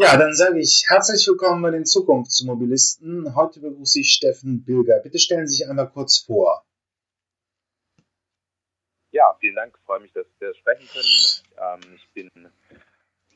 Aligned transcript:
Ja, 0.00 0.16
dann 0.16 0.32
sage 0.32 0.60
ich 0.60 0.84
herzlich 0.86 1.26
willkommen 1.26 1.60
bei 1.60 1.72
den 1.72 1.84
Zukunftsmobilisten. 1.84 3.34
Heute 3.34 3.58
begrüße 3.58 3.98
ich 3.98 4.12
Steffen 4.12 4.64
Bilger. 4.64 5.00
Bitte 5.00 5.18
stellen 5.18 5.48
Sie 5.48 5.56
sich 5.56 5.68
einmal 5.68 5.90
kurz 5.90 6.18
vor. 6.18 6.64
Ja, 9.10 9.36
vielen 9.40 9.56
Dank. 9.56 9.74
Ich 9.76 9.84
freue 9.84 9.98
mich, 9.98 10.12
dass 10.12 10.26
wir 10.38 10.54
sprechen 10.54 10.86
können. 10.86 11.82
Ähm, 11.82 11.96
ich 11.96 12.08
bin 12.12 12.30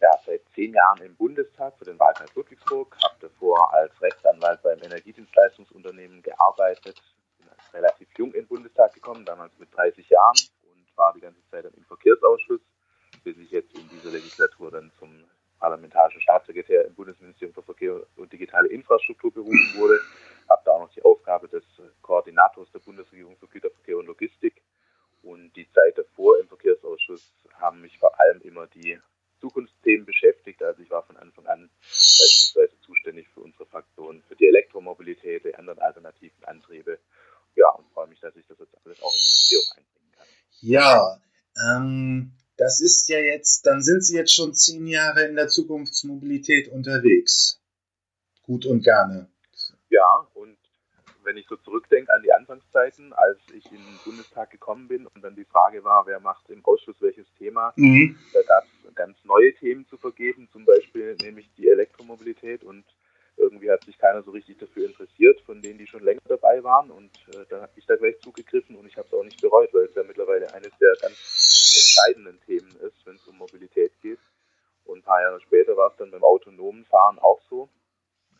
ja, 0.01 0.11
seit 0.25 0.43
zehn 0.55 0.73
Jahren 0.73 1.03
im 1.03 1.17
Bundestag 1.17 1.77
für 1.79 1.85
den 1.85 1.99
Wahlkreis 1.99 2.33
Ludwigsburg, 2.37 2.97
habe 3.03 3.17
davor 3.19 3.75
als 3.75 4.01
Rechtsanwalt 4.01 4.63
beim 4.63 4.79
Energiedienstleistungsunternehmen 4.83 6.23
gearbeitet, 6.23 7.03
bin 7.39 7.49
relativ 7.73 8.09
jung 8.17 8.33
in 8.35 8.43
den 8.43 8.47
Bundestag 8.47 8.95
gekommen, 8.95 9.25
damals 9.25 9.59
mit 9.59 9.75
30 9.75 10.09
Jahren 10.09 10.37
und 10.63 10.97
war 10.97 11.13
die 11.13 11.23
ganze 11.23 11.41
Zeit 11.51 11.65
im 11.65 11.85
Verkehrsausschuss, 11.87 12.61
bis 13.25 13.37
ich 13.39 13.51
jetzt 13.51 13.77
in 13.77 13.89
dieser 13.89 14.11
Legislatur 14.11 14.71
dann 14.71 14.93
zum 15.01 15.25
parlamentarischen 15.63 16.21
Staatssekretär 16.21 16.87
im 16.87 16.95
Bundesministerium 16.95 17.55
für 17.55 17.63
Verkehr 17.63 18.01
und 18.17 18.33
digitale 18.33 18.67
Infrastruktur 18.69 19.33
berufen 19.33 19.75
wurde. 19.77 20.01
Habe 20.49 20.63
da 20.65 20.73
auch 20.73 20.81
noch 20.81 20.93
die 20.93 21.05
Aufgabe 21.05 21.47
des 21.49 21.63
Koordinators 22.03 22.73
der 22.73 22.81
Bundesregierung 22.81 23.37
für 23.37 23.47
Güterverkehr 23.47 23.97
und 23.97 24.07
Logistik. 24.07 24.61
Und 25.23 25.53
die 25.55 25.71
Zeit 25.71 25.97
davor 25.97 26.41
im 26.41 26.49
Verkehrsausschuss 26.49 27.33
haben 27.61 27.81
mich 27.81 27.97
vor 27.97 28.19
allem 28.19 28.41
immer 28.41 28.67
die 28.67 28.99
Zukunftsthemen 29.41 30.05
beschäftigt. 30.05 30.61
Also 30.65 30.83
ich 30.83 30.91
war 30.91 31.05
von 31.05 31.17
Anfang 31.17 31.47
an 31.47 31.71
beispielsweise 31.81 32.81
zuständig 32.81 33.29
für 33.29 33.41
unsere 33.41 33.67
Fraktion, 33.67 34.21
für 34.27 34.35
die 34.35 34.49
Elektromobilität, 34.49 35.45
die 35.45 35.55
anderen 35.55 35.79
alternativen 35.79 36.45
Antriebe. 36.45 36.99
Ja, 37.55 37.69
und 37.69 37.89
freue 37.93 38.09
mich, 38.09 38.19
dass 38.19 38.35
ich 38.35 38.47
das 38.49 38.59
jetzt 38.59 38.75
alles 38.85 39.01
auch 39.01 39.15
im 39.15 39.23
Ministerium 39.23 39.67
einbringen 39.77 40.13
kann. 40.17 40.27
Ja, 40.61 41.21
ähm, 41.69 42.33
das 42.57 42.81
ist 42.81 43.09
ja 43.09 43.19
jetzt, 43.53 43.67
dann 43.67 43.83
sind 43.83 44.03
Sie 44.03 44.17
jetzt 44.17 44.35
schon 44.35 44.55
zehn 44.55 44.87
Jahre 44.87 45.25
in 45.25 45.37
der 45.37 45.49
Zukunftsmobilität 45.49 46.69
unterwegs. 46.69 47.61
Gut 48.43 48.67
und 48.67 48.83
gerne. 48.83 49.29
Ja, 49.89 50.27
und 50.35 50.57
wenn 51.25 51.37
ich 51.37 51.47
so 51.49 51.57
zurückdenke 51.57 52.13
an 52.13 52.23
die 52.23 52.33
Anfangszeiten, 52.33 53.13
als 53.13 53.39
ich 53.55 53.65
in 53.67 53.79
den 53.79 53.99
Bundestag 54.05 54.51
gekommen 54.51 54.89
bin 54.89 55.07
und 55.07 55.23
dann 55.23 55.37
die 55.37 55.45
Frage 55.45 55.85
war, 55.85 56.07
wer 56.07 56.19
macht 56.19 56.49
im 56.51 56.65
Ausschuss 56.65 56.97
welches 57.01 57.27
Thema, 57.39 57.73
mhm. 57.77 58.19
da 58.33 58.43
gab 58.43 58.65
es 58.65 58.95
ganz 58.95 59.17
neue 59.25 59.55
Themen 59.55 59.87
zu 59.87 59.97
vergeben, 59.97 60.49
zum 60.53 60.65
Beispiel 60.65 61.17
nämlich 61.23 61.49
die 61.57 61.69
Elektromobilität 61.69 62.65
und 62.65 62.85
irgendwie 63.37 63.71
hat 63.71 63.85
sich 63.85 63.99
keiner 63.99 64.23
so 64.23 64.31
richtig 64.31 64.59
dafür 64.59 64.87
interessiert, 64.87 65.41
von 65.43 65.63
denen, 65.63 65.79
die 65.79 65.87
schon 65.87 66.03
länger 66.03 66.21
dabei 66.29 66.63
waren. 66.63 66.91
Und 66.91 67.11
äh, 67.35 67.45
da 67.49 67.63
habe 67.63 67.73
ich 67.77 67.87
da 67.87 67.97
gleich 67.97 68.19
zugegriffen 68.21 68.77
und 68.77 68.87
ich 68.87 68.97
habe 68.97 69.09
es 69.09 69.15
auch 69.15 69.25
nicht 69.25 69.41
bereut, 69.41 69.73
weil 69.73 69.85
es 69.85 69.95
ja 69.95 70.03
mittlerweile 70.03 70.53
eines 70.53 70.71
der 70.79 70.95
ganz 71.01 71.17
entscheidenden 71.93 72.41
Themen 72.47 72.71
ist, 72.81 73.05
wenn 73.05 73.17
es 73.17 73.27
um 73.27 73.39
Mobilität 73.39 73.93
geht. 74.01 74.19
Und 74.85 74.99
ein 74.99 75.03
paar 75.03 75.23
Jahre 75.23 75.41
später 75.41 75.77
war 75.77 75.91
es 75.91 75.97
dann 75.97 76.11
beim 76.11 76.25
autonomen 76.25 76.85
Fahren 76.87 77.19
auch 77.19 77.41
so. 77.49 77.69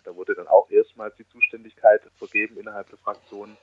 Da 0.05 0.15
wurde 0.17 0.35
dann 0.35 0.49
auch 0.49 0.69
erstmals 0.71 1.15
die 1.17 1.29
Zuständigkeit 1.29 2.03
vergeben 2.19 2.57
innerhalb 2.57 2.89
der 2.89 2.99
Fraktion, 2.99 3.57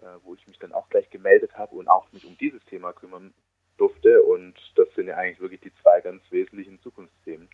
äh, 0.00 0.06
wo 0.22 0.34
ich 0.34 0.46
mich 0.46 0.58
dann 0.58 0.72
auch 0.72 0.88
gleich 0.88 1.10
gemeldet 1.10 1.56
habe 1.56 1.74
und 1.76 1.88
auch 1.88 2.10
mich 2.12 2.24
um 2.24 2.36
dieses 2.38 2.64
Thema 2.64 2.92
kümmern 2.92 3.34
durfte. 3.76 4.22
Und 4.22 4.54
das 4.76 4.88
sind 4.94 5.08
ja 5.08 5.16
eigentlich 5.16 5.40
wirklich 5.40 5.60
die 5.60 5.74
zwei 5.82 6.00
ganz 6.00 6.22
wesentlichen 6.30 6.80
Zukunftsthemen. 6.80 7.48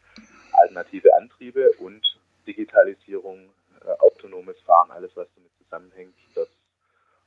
Alternative 0.53 1.15
Antriebe 1.17 1.73
und 1.78 2.03
Digitalisierung, 2.47 3.50
äh, 3.84 3.91
autonomes 3.98 4.61
Fahren, 4.61 4.91
alles 4.93 5.11
was 5.17 5.27
damit 5.34 5.50
zusammenhängt, 5.59 6.15
das 6.34 6.48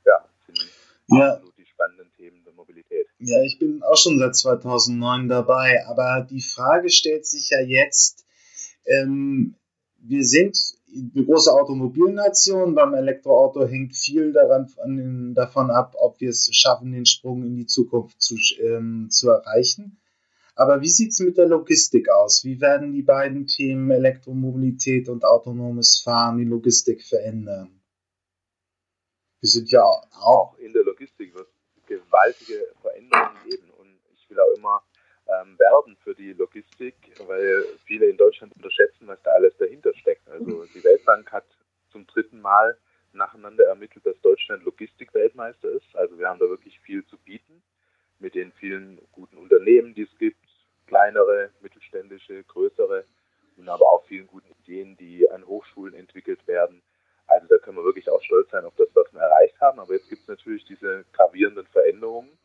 ja, 0.06 0.24
sind 0.46 0.72
ja. 1.08 1.34
absolut 1.34 1.55
spannenden 1.76 2.10
Themen 2.16 2.42
der 2.44 2.54
Mobilität. 2.54 3.06
Ja, 3.18 3.42
ich 3.42 3.58
bin 3.58 3.82
auch 3.82 3.96
schon 3.96 4.18
seit 4.18 4.34
2009 4.34 5.28
dabei, 5.28 5.84
aber 5.86 6.26
die 6.28 6.40
Frage 6.40 6.88
stellt 6.90 7.26
sich 7.26 7.50
ja 7.50 7.60
jetzt, 7.60 8.24
ähm, 8.86 9.54
wir 9.98 10.24
sind 10.24 10.56
eine 10.88 11.24
große 11.24 11.52
Automobilnation. 11.52 12.74
Beim 12.74 12.94
Elektroauto 12.94 13.66
hängt 13.66 13.94
viel 13.94 14.32
daran, 14.32 14.72
den, 14.86 15.34
davon 15.34 15.70
ab, 15.70 15.94
ob 15.98 16.20
wir 16.20 16.30
es 16.30 16.48
schaffen, 16.52 16.92
den 16.92 17.06
Sprung 17.06 17.44
in 17.44 17.56
die 17.56 17.66
Zukunft 17.66 18.20
zu, 18.22 18.36
ähm, 18.60 19.08
zu 19.10 19.30
erreichen. 19.30 19.98
Aber 20.54 20.80
wie 20.80 20.88
sieht 20.88 21.10
es 21.10 21.20
mit 21.20 21.36
der 21.36 21.48
Logistik 21.48 22.08
aus? 22.08 22.42
Wie 22.44 22.60
werden 22.62 22.92
die 22.92 23.02
beiden 23.02 23.46
Themen 23.46 23.90
Elektromobilität 23.90 25.10
und 25.10 25.24
autonomes 25.24 25.98
Fahren 25.98 26.38
die 26.38 26.44
Logistik 26.44 27.02
verändern? 27.02 27.82
Wir 29.40 29.50
sind 29.50 29.70
ja 29.70 29.82
auch, 29.82 30.06
auch 30.12 30.58
in 30.58 30.72
der 30.72 30.82
Logistik 30.84 31.34
wird 31.34 31.48
gewaltige 31.86 32.66
Veränderungen 32.80 33.36
geben 33.48 33.70
und 33.70 33.98
ich 34.14 34.28
will 34.28 34.38
auch 34.40 34.56
immer 34.56 34.82
ähm, 35.28 35.58
werben 35.58 35.96
für 36.02 36.14
die 36.14 36.32
Logistik, 36.32 36.94
weil 37.26 37.64
viele 37.84 38.06
in 38.06 38.16
Deutschland 38.16 38.54
unterschätzen, 38.54 39.06
was 39.06 39.20
da 39.22 39.30
alles 39.32 39.56
dahinter 39.56 39.92
steckt. 39.94 40.28
Also 40.28 40.64
die 40.66 40.84
Weltbank 40.84 41.30
hat 41.32 41.46
zum 41.90 42.06
dritten 42.06 42.40
Mal 42.40 42.76
nacheinander 43.12 43.64
ermittelt, 43.64 44.04
dass 44.06 44.20
Deutschland 44.20 44.64
Logistik-Weltmeister 44.64 45.70
ist. 45.70 45.96
Also 45.96 46.18
wir 46.18 46.28
haben 46.28 46.38
da 46.38 46.48
wirklich 46.48 46.78
viel 46.80 47.04
zu 47.06 47.16
bieten 47.18 47.62
mit 48.18 48.34
den 48.34 48.52
vielen 48.52 49.00
guten 49.12 49.36
Unternehmen, 49.36 49.94
die 49.94 50.02
es 50.02 50.18
gibt, 50.18 50.44
kleinere, 50.86 51.50
mittelständische, 51.60 52.44
größere 52.44 53.04
und 53.56 53.68
aber 53.68 53.86
auch 53.88 54.04
vielen 54.06 54.26
guten 54.26 54.52
Ideen, 54.60 54.96
die 54.96 55.28
an 55.30 55.46
Hochschulen 55.46 55.94
entwickelt 55.94 56.46
werden. 56.46 56.82
Also 57.36 57.48
da 57.48 57.58
können 57.58 57.76
wir 57.76 57.84
wirklich 57.84 58.10
auch 58.10 58.22
stolz 58.22 58.50
sein 58.50 58.64
auf 58.64 58.74
das, 58.76 58.88
was 58.94 59.12
wir 59.12 59.20
erreicht 59.20 59.60
haben. 59.60 59.78
Aber 59.78 59.92
jetzt 59.92 60.08
gibt 60.08 60.22
es 60.22 60.28
natürlich 60.28 60.64
diese 60.64 61.04
gravierenden 61.12 61.66
Veränderungen 61.66 62.36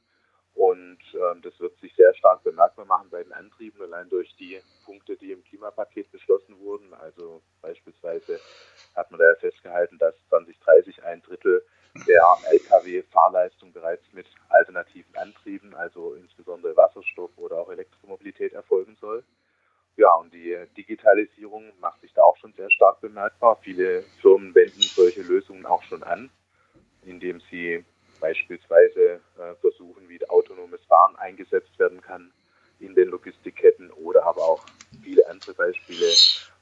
und 0.53 0.99
ähm, 1.13 1.41
das 1.41 1.57
wird 1.59 1.79
sich 1.79 1.95
sehr 1.95 2.13
stark 2.15 2.43
bemerkbar 2.43 2.85
machen 2.85 3.09
bei 3.09 3.23
den 3.23 3.31
Antrieben, 3.31 3.81
allein 3.81 4.09
durch 4.09 4.35
die 4.35 4.59
Punkte, 4.85 5.15
die 5.15 5.31
im 5.31 5.43
Klimapaket 5.43 6.11
beschlossen 6.11 6.59
wurden. 6.59 6.93
Also 6.93 7.41
beispielsweise 7.61 8.39
hat 8.95 9.09
man 9.11 9.19
da 9.19 9.27
ja 9.27 9.35
festgehalten, 9.35 9.97
dass 9.97 10.13
2030 10.29 11.03
ein 11.03 11.21
Drittel 11.21 11.63
der 12.07 12.23
Lkw-Fahrleistung 12.51 13.73
bereits 13.73 14.03
mit 14.13 14.27
alternativen 14.49 15.15
Antrieben, 15.15 15.73
also 15.75 16.13
insbesondere 16.13 16.75
Wasserstoff 16.75 17.31
oder 17.37 17.57
auch 17.57 17.71
Elektromobilität 17.71 18.53
erfolgen 18.53 18.97
soll. 18.99 19.23
Ja, 19.97 20.13
und 20.15 20.33
die 20.33 20.57
Digitalisierung 20.77 21.71
macht 21.79 22.01
sich 22.01 22.13
da 22.13 22.23
auch 22.23 22.37
schon 22.37 22.53
sehr 22.53 22.71
stark 22.71 23.01
bemerkbar. 23.01 23.59
Viele 23.61 24.03
Firmen 24.21 24.55
wenden 24.55 24.81
solche 24.81 25.21
Lösungen 25.21 25.65
auch 25.65 25.83
schon 25.83 26.03
an, 26.03 26.29
indem 27.03 27.41
sie 27.51 27.85
beispielsweise 28.19 29.19
äh, 29.37 29.55
versuchen, 29.59 30.07
wie 30.07 30.27
autonomes 30.29 30.83
Fahren 30.85 31.15
eingesetzt 31.17 31.77
werden 31.77 32.01
kann 32.01 32.31
in 32.79 32.95
den 32.95 33.09
Logistikketten 33.09 33.91
oder 33.91 34.25
aber 34.25 34.43
auch 34.43 34.63
viele 35.01 35.27
andere 35.27 35.53
Beispiele, 35.53 36.07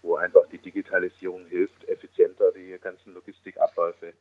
wo 0.02 0.16
einfach 0.16 0.48
die 0.52 0.58
Digitalisierung 0.58 1.46
hilft, 1.46 1.88
effizienter 1.88 2.52
die 2.52 2.78
ganzen 2.80 3.14
Logistikabläufe 3.14 4.14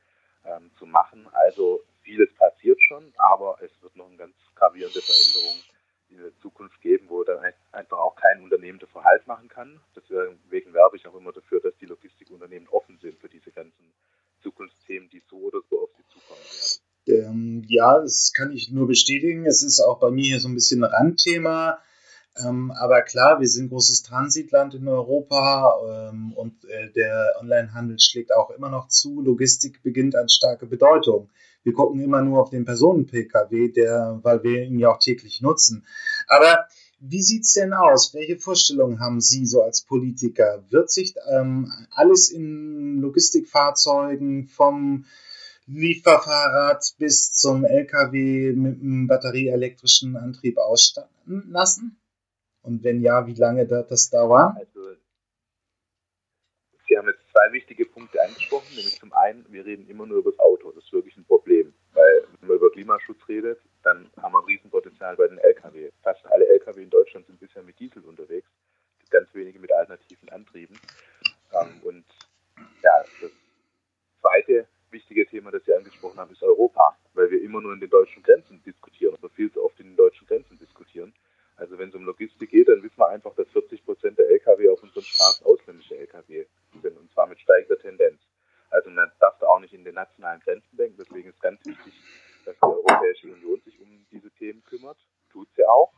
ähm, 0.44 0.70
zu 0.78 0.86
machen. 0.86 1.26
Also 1.32 1.80
vieles 2.02 2.32
passiert 2.34 2.80
schon, 2.82 3.12
aber 3.16 3.58
es 3.62 3.70
wird 3.82 3.96
noch 3.96 4.06
eine 4.06 4.16
ganz 4.16 4.34
gravierende 4.54 5.00
Veränderung 5.00 5.56
in 6.10 6.18
der 6.18 6.36
Zukunft 6.38 6.80
geben, 6.80 7.08
wo 7.08 7.22
dann 7.24 7.38
einfach 7.72 7.98
auch 7.98 8.16
kein 8.16 8.42
Unternehmen 8.42 8.78
dafür 8.78 9.04
Halt 9.04 9.26
machen 9.26 9.48
kann. 9.48 9.80
Deswegen 9.94 10.72
werbe 10.72 10.96
ich 10.96 11.06
auch 11.06 11.14
immer 11.14 11.32
dafür, 11.32 11.60
dass 11.60 11.76
die 11.78 11.86
Logistikunternehmen 11.86 12.68
offen 12.68 12.98
sind 13.00 13.18
für 13.18 13.28
diese 13.28 13.52
ganzen 13.52 13.92
Zukunftsthemen, 14.42 15.08
die 15.10 15.22
so 15.28 15.36
oder 15.36 15.60
so 15.68 15.82
auf 15.82 15.90
sie 15.96 16.04
zukommen 16.08 16.40
werden. 16.40 16.88
Ähm, 17.08 17.64
ja, 17.68 18.00
das 18.00 18.32
kann 18.34 18.52
ich 18.52 18.70
nur 18.70 18.86
bestätigen. 18.86 19.46
Es 19.46 19.62
ist 19.62 19.80
auch 19.80 19.98
bei 19.98 20.10
mir 20.10 20.40
so 20.40 20.48
ein 20.48 20.54
bisschen 20.54 20.84
ein 20.84 20.90
Randthema. 20.90 21.78
Ähm, 22.36 22.70
aber 22.70 23.02
klar, 23.02 23.40
wir 23.40 23.48
sind 23.48 23.70
großes 23.70 24.02
Transitland 24.02 24.74
in 24.74 24.86
Europa 24.86 26.10
ähm, 26.10 26.32
und 26.34 26.64
äh, 26.66 26.90
der 26.92 27.34
Onlinehandel 27.40 27.98
schlägt 27.98 28.34
auch 28.34 28.50
immer 28.50 28.68
noch 28.68 28.88
zu. 28.88 29.20
Logistik 29.22 29.82
beginnt 29.82 30.14
an 30.14 30.28
starke 30.28 30.66
Bedeutung. 30.66 31.30
Wir 31.68 31.74
gucken 31.74 32.00
immer 32.00 32.22
nur 32.22 32.40
auf 32.40 32.48
den 32.48 32.64
Personen-Pkw, 32.64 33.72
der, 33.72 34.20
weil 34.22 34.42
wir 34.42 34.62
ihn 34.64 34.78
ja 34.78 34.88
auch 34.88 34.98
täglich 34.98 35.42
nutzen. 35.42 35.84
Aber 36.26 36.66
wie 36.98 37.20
sieht's 37.20 37.52
denn 37.52 37.74
aus? 37.74 38.14
Welche 38.14 38.38
Vorstellungen 38.38 39.00
haben 39.00 39.20
Sie 39.20 39.44
so 39.44 39.62
als 39.62 39.82
Politiker? 39.82 40.64
Wird 40.70 40.90
sich 40.90 41.14
ähm, 41.30 41.70
alles 41.90 42.30
in 42.30 43.02
Logistikfahrzeugen 43.02 44.46
vom 44.46 45.04
Lieferfahrrad 45.66 46.94
bis 46.96 47.32
zum 47.32 47.66
LKW 47.66 48.54
mit 48.54 48.80
einem 48.80 49.06
batterieelektrischen 49.06 50.16
Antrieb 50.16 50.56
ausstatten 50.56 51.50
lassen? 51.50 52.00
Und 52.62 52.82
wenn 52.82 53.02
ja, 53.02 53.26
wie 53.26 53.34
lange 53.34 53.68
wird 53.68 53.90
das 53.90 54.08
dauern? 54.08 54.56
Also, 54.56 54.80
Sie 56.88 56.96
haben 56.96 57.08
jetzt 57.08 57.28
zwei 57.30 57.52
wichtige 57.52 57.84
Punkte 58.08 58.22
angesprochen, 58.22 58.68
nämlich 58.74 58.98
zum 58.98 59.12
einen, 59.12 59.44
wir 59.50 59.66
reden 59.66 59.86
immer 59.88 60.06
nur 60.06 60.18
über 60.18 60.30
das 60.30 60.40
Auto. 60.40 60.72
Das 60.72 60.84
ist 60.84 60.92
wirklich 60.92 61.16
ein 61.16 61.24
Problem, 61.24 61.74
weil 61.92 62.24
wenn 62.40 62.48
man 62.48 62.56
über 62.56 62.70
Klimaschutz 62.70 63.20
redet, 63.28 63.60
dann 63.82 64.10
haben 64.22 64.32
wir 64.32 64.38
ein 64.38 64.44
Riesenpotenzial 64.44 65.16
bei 65.16 65.28
den 65.28 65.38
Lkw. 65.38 65.90
Fast 66.02 66.24
alle 66.26 66.46
Lkw 66.48 66.82
in 66.82 66.90
Deutschland 66.90 67.26
sind 67.26 67.38
bisher 67.38 67.62
mit 67.62 67.78
Diesel 67.78 68.02
unterwegs, 68.04 68.48
ganz 69.10 69.28
wenige 69.34 69.58
mit 69.58 69.72
alternativen 69.72 70.28
Antrieben. 70.30 70.78
Ähm, 71.52 71.80
und 71.84 72.04
ja, 72.82 73.04
das 73.20 73.30
zweite 74.20 74.66
wichtige 74.90 75.26
Thema, 75.26 75.50
das 75.50 75.64
Sie 75.64 75.74
angesprochen 75.74 76.18
haben, 76.18 76.32
ist 76.32 76.42
Europa, 76.42 76.96
weil 77.12 77.30
wir 77.30 77.42
immer 77.42 77.60
nur 77.60 77.74
in 77.74 77.80
den 77.80 77.90
deutschen 77.90 78.22
Grenzen 78.22 78.62
diskutieren, 78.64 79.14
aber 79.16 79.28
viel 79.28 79.52
zu 79.52 79.62
oft 79.62 79.78
in 79.80 79.88
den 79.88 79.96
deutschen 79.96 80.26
Grenzen 80.26 80.58
diskutieren. 80.58 81.12
Also 81.58 81.76
wenn 81.76 81.88
es 81.88 81.94
um 81.96 82.04
Logistik 82.04 82.50
geht, 82.50 82.68
dann 82.68 82.82
wissen 82.82 82.98
wir 82.98 83.08
einfach, 83.08 83.34
dass 83.34 83.48
40 83.48 83.84
Prozent 83.84 84.16
der 84.16 84.30
Lkw 84.30 84.70
auf 84.70 84.82
unseren 84.82 85.02
Straßen 85.02 85.44
ausländische 85.44 85.98
Lkw 85.98 86.46
sind 86.80 86.96
und 86.96 87.12
zwar 87.12 87.26
mit 87.26 87.40
steigender 87.40 87.78
Tendenz. 87.78 88.20
Also 88.70 88.90
man 88.90 89.10
darf 89.18 89.36
da 89.40 89.46
auch 89.46 89.58
nicht 89.58 89.74
in 89.74 89.84
den 89.84 89.94
nationalen 89.94 90.40
Grenzen 90.40 90.76
denken, 90.76 90.96
deswegen 90.98 91.30
ist 91.30 91.40
ganz 91.40 91.58
wichtig, 91.66 91.92
dass 92.44 92.54
die 92.54 92.62
Europäische 92.62 93.32
Union 93.32 93.60
sich 93.64 93.80
um 93.80 94.06
diese 94.12 94.30
Themen 94.32 94.62
kümmert, 94.64 94.98
tut 95.32 95.48
sie 95.56 95.64
auch. 95.64 95.92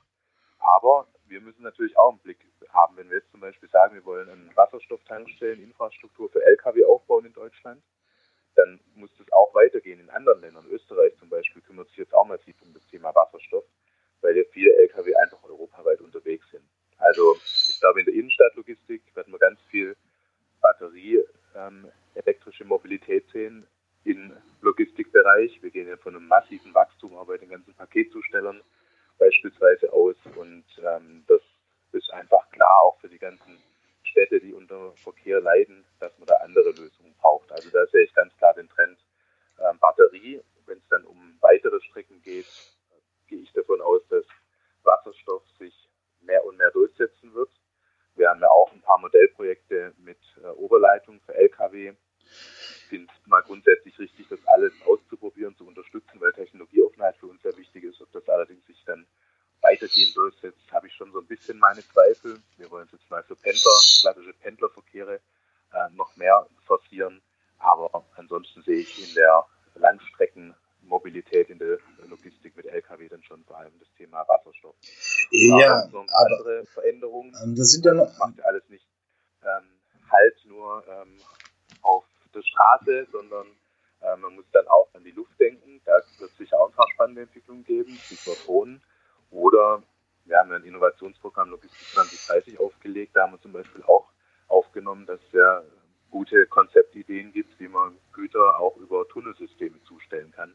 Aber 0.59 1.07
wir 1.27 1.41
müssen 1.43 1.63
natürlich 1.63 1.97
auch 1.99 2.11
einen 2.11 2.21
Blick 2.21 2.39
haben, 2.71 2.97
wenn 2.97 3.11
wir 3.11 3.19
jetzt 3.19 3.31
zum 3.31 3.41
Beispiel 3.41 3.69
sagen, 3.69 3.95
wir 3.95 4.05
wollen 4.05 4.31
eine 4.31 4.57
Wasserstofftankstelleninfrastruktur 5.91 6.31
für 6.31 6.45
Lkw 6.45 6.85
aufbauen 6.85 7.27
in 7.27 7.33
Deutschland, 7.33 7.83
dann 8.57 8.81
muss 8.95 9.11
das 9.19 9.31
auch 9.33 9.55
weitergehen 9.55 10.01
in 10.01 10.11
anderen 10.11 10.41
Ländern. 10.41 10.67
Österreich 10.71 11.17
zum 11.19 11.29
Beispiel 11.29 11.63
kümmert 11.63 11.89
sich 11.89 11.99
jetzt 11.99 12.15
auch 12.15 12.27
massiv 12.27 12.57
um 12.63 12.73
das 12.75 12.87
Thema 12.87 13.15
Wasserstoff, 13.15 13.65
weil 14.21 14.37
ja 14.37 14.45
viele 14.53 14.75
Lkw 14.77 15.15
einfach 15.17 15.43
europaweit 15.45 16.01
unterwegs 16.01 16.49
sind. 16.51 16.65
Also 16.99 17.37
ich 17.69 17.79
glaube, 17.81 18.01
in 18.01 18.07
der 18.07 18.15
Innenstadtlogistik 18.15 19.03
werden 19.15 19.33
wir 19.33 19.39
ganz 19.39 19.61
viel 19.71 19.97
Batterie, 20.61 21.25
ähm, 21.55 21.91
elektrische 22.15 22.65
Mobilität 22.65 23.27
sehen 23.33 23.67
im 24.05 24.33
Logistikbereich. 24.61 25.63
Wir 25.63 25.71
gehen 25.71 25.89
ja 25.89 25.97
von 25.97 26.15
einem 26.15 26.29
massiven 26.29 26.75
Wachstum 26.75 27.17
auch 27.17 27.27
bei 27.27 27.39
den 27.39 27.49
ganzen 27.49 27.75
Paketzustellern 27.75 28.61
beispielsweise 29.19 29.93
aus 29.93 30.17
und 30.37 30.65
ähm, 30.83 31.25
das 31.27 31.41
ist 31.93 32.11
einfach 32.13 32.51
klar 32.51 32.83
auch 32.83 32.99
für 33.01 33.09
die 33.09 33.19
ganzen 33.19 33.59
Städte, 34.11 34.41
die 34.41 34.53
unter 34.53 34.93
Verkehr 34.97 35.41
leiden, 35.41 35.85
dass 36.01 36.17
man 36.19 36.27
da 36.27 36.35
andere 36.37 36.71
Lösungen 36.71 37.15
braucht. 37.21 37.51
Also 37.53 37.71
da 37.71 37.87
sehe 37.87 38.05
ich 38.05 38.15
ganz 38.15 38.37
klar 38.37 38.55
den 38.55 38.69
Trend 38.69 38.99
ähm, 39.59 39.79
Batterie. 39.79 40.43
Wenn 40.67 40.79
es 40.79 40.89
dann 40.89 41.05
um 41.05 41.37
weitere 41.41 41.81
Strecken 41.81 42.21
geht, 42.23 42.47
gehe 43.29 43.41
ich 43.41 43.53
davon 43.53 43.81
aus, 43.81 44.03
dass 44.09 44.25
Wasserstoff 44.83 45.43
sich 45.59 45.75
mehr 46.21 46.45
und 46.45 46.59
mehr 46.59 46.71
durchsetzen 46.71 47.33
wird. 47.35 47.51
Wir 48.17 48.29
haben 48.29 48.41
ja 48.41 48.51
auch 48.51 48.73
ein 48.73 48.83
paar 48.83 48.99
Modellprojekte 49.71 49.95
mit 49.99 50.19
äh, 50.43 50.49
Oberleitung 50.49 51.21
für 51.21 51.35
Lkw. 51.35 51.95
Ich 52.23 52.85
finde 52.89 53.13
es 53.13 53.27
mal 53.27 53.43
grundsätzlich 53.43 53.99
richtig, 53.99 54.27
das 54.29 54.41
alles 54.47 54.73
auszuprobieren, 54.85 55.57
zu 55.57 55.67
unterstützen, 55.67 56.21
weil 56.21 56.33
Technologieoffenheit 56.33 57.17
für 57.17 57.27
uns 57.27 57.43
sehr 57.43 57.57
wichtig 57.57 57.85
ist. 57.85 58.01
Ob 58.01 58.11
das 58.13 58.29
allerdings 58.29 58.67
sich 58.67 58.83
dann 58.85 59.07
weitergehend 59.61 60.17
durchsetzt, 60.17 60.73
habe 60.73 60.89
ich 60.89 60.95
schon 60.95 61.13
so 61.13 61.21
ein 61.21 61.27
bisschen 61.27 61.59
meine 61.59 61.83
Zweifel. 61.83 62.41
Wir 62.57 62.71
wollen 62.71 62.87
es 62.87 62.93
jetzt 62.93 63.11
mal 63.11 63.23
für 63.23 63.37
Pendler, 63.37 63.81
klassische 64.01 64.33
Pendlerverkehre 64.35 65.21
äh, 65.73 65.91
noch 65.95 66.17
mehr 66.17 66.47
forcieren. 66.67 67.23
Aber 67.59 68.05
ansonsten 68.17 68.63
sehe 68.63 68.81
ich 68.81 69.09
in 69.09 69.15
der 69.15 69.45
Langstreckenmobilität, 69.75 71.51
in 71.51 71.59
der 71.59 71.79
Logistik 72.09 72.57
mit 72.57 72.67
Lkw 72.67 73.09
dann 73.09 73.23
schon 73.23 73.45
vor 73.45 73.59
allem 73.59 73.79
das 73.79 73.89
Thema 73.97 74.27
Wasserstoff. 74.27 74.75
Ja, 75.31 75.85
aber 75.85 76.07
andere 76.09 76.65
Veränderungen. 76.67 77.33
Ähm, 77.45 77.55
das 77.55 77.71
sind 77.71 77.85
ja 77.85 77.93
noch, 77.93 78.07
das 78.07 78.19
macht 78.19 78.39
ja 78.39 78.45
alles 78.45 78.69
nicht 78.69 78.87
ähm, 79.43 79.81
halt 80.11 80.37
nur 80.45 80.85
ähm, 80.89 81.17
auf 81.83 82.05
Straße, 82.91 83.07
sondern 83.13 83.47
äh, 84.01 84.17
man 84.17 84.35
muss 84.35 84.45
dann 84.53 84.67
auch 84.69 84.89
an 84.95 85.05
die 85.05 85.13
Luft 85.13 85.39
denken. 85.39 85.81
Da 85.85 85.93
wird 86.19 86.31
es 86.31 86.37
sicher 86.37 86.59
auch 86.59 86.69
ein 86.69 86.75
paar 86.75 86.89
spannende 86.93 87.23
Entwicklungen 87.23 87.65
geben, 87.65 87.93
Stichwort 87.97 88.47
Drohnen. 88.47 88.83
Oder 89.31 89.83
wir 90.25 90.39
haben 90.39 90.53
ein 90.53 90.65
Innovationsprogramm 90.65 91.51
Logistik 91.51 91.87
2030 91.95 92.61
aufgelegt. 92.61 93.15
Da 93.15 93.23
haben 93.23 93.33
wir 93.33 93.41
zum 93.41 93.53
Beispiel 93.53 93.83
auch 93.85 94.11
aufgenommen, 94.49 95.07
dass 95.07 95.21
es 95.29 95.33
ja 95.33 95.63
gute 96.11 96.47
Konzeptideen 96.47 97.33
gibt, 97.33 97.59
wie 97.61 97.69
man 97.69 97.97
Güter 98.13 98.59
auch 98.59 98.77
über 98.77 99.07
Tunnelsysteme 99.09 99.81
zustellen 99.85 100.33
kann. 100.33 100.55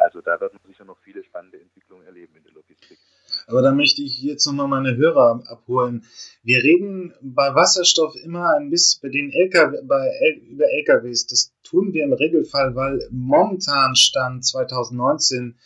Also 0.00 0.22
da 0.22 0.40
werden 0.40 0.58
wir 0.62 0.72
sicher 0.72 0.84
noch 0.84 0.98
viele 0.98 1.22
spannende 1.22 1.60
Entwicklungen 1.60 2.06
erleben 2.06 2.34
in 2.36 2.42
der 2.42 2.52
Logistik. 2.52 2.98
Aber 3.46 3.62
da 3.62 3.72
möchte 3.72 4.02
ich 4.02 4.22
jetzt 4.22 4.46
nochmal 4.46 4.68
meine 4.68 4.96
Hörer 4.96 5.42
abholen. 5.46 6.04
Wir 6.42 6.62
reden 6.62 7.14
bei 7.20 7.54
Wasserstoff 7.54 8.16
immer 8.16 8.56
ein 8.56 8.70
bisschen 8.70 9.00
bei 9.02 9.08
den 9.10 9.30
LKW, 9.30 9.82
bei 9.84 10.40
über 10.48 10.64
LKWs. 10.70 11.26
Das 11.26 11.52
tun 11.62 11.92
wir 11.92 12.04
im 12.04 12.12
Regelfall, 12.14 12.74
weil 12.74 13.06
momentan 13.10 13.94
Stand 13.94 14.44
2019 14.44 15.58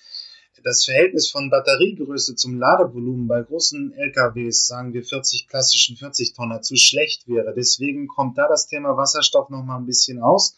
das 0.64 0.84
Verhältnis 0.84 1.30
von 1.30 1.50
Batteriegröße 1.50 2.36
zum 2.36 2.58
Ladevolumen 2.58 3.28
bei 3.28 3.42
großen 3.42 3.92
LKWs, 3.92 4.66
sagen 4.66 4.94
wir 4.94 5.04
40 5.04 5.46
klassischen 5.46 5.96
40 5.96 6.32
Tonner, 6.32 6.62
zu 6.62 6.76
schlecht 6.76 7.28
wäre. 7.28 7.52
Deswegen 7.54 8.08
kommt 8.08 8.38
da 8.38 8.48
das 8.48 8.66
Thema 8.66 8.96
Wasserstoff 8.96 9.50
nochmal 9.50 9.78
ein 9.78 9.86
bisschen 9.86 10.20
aus. 10.22 10.56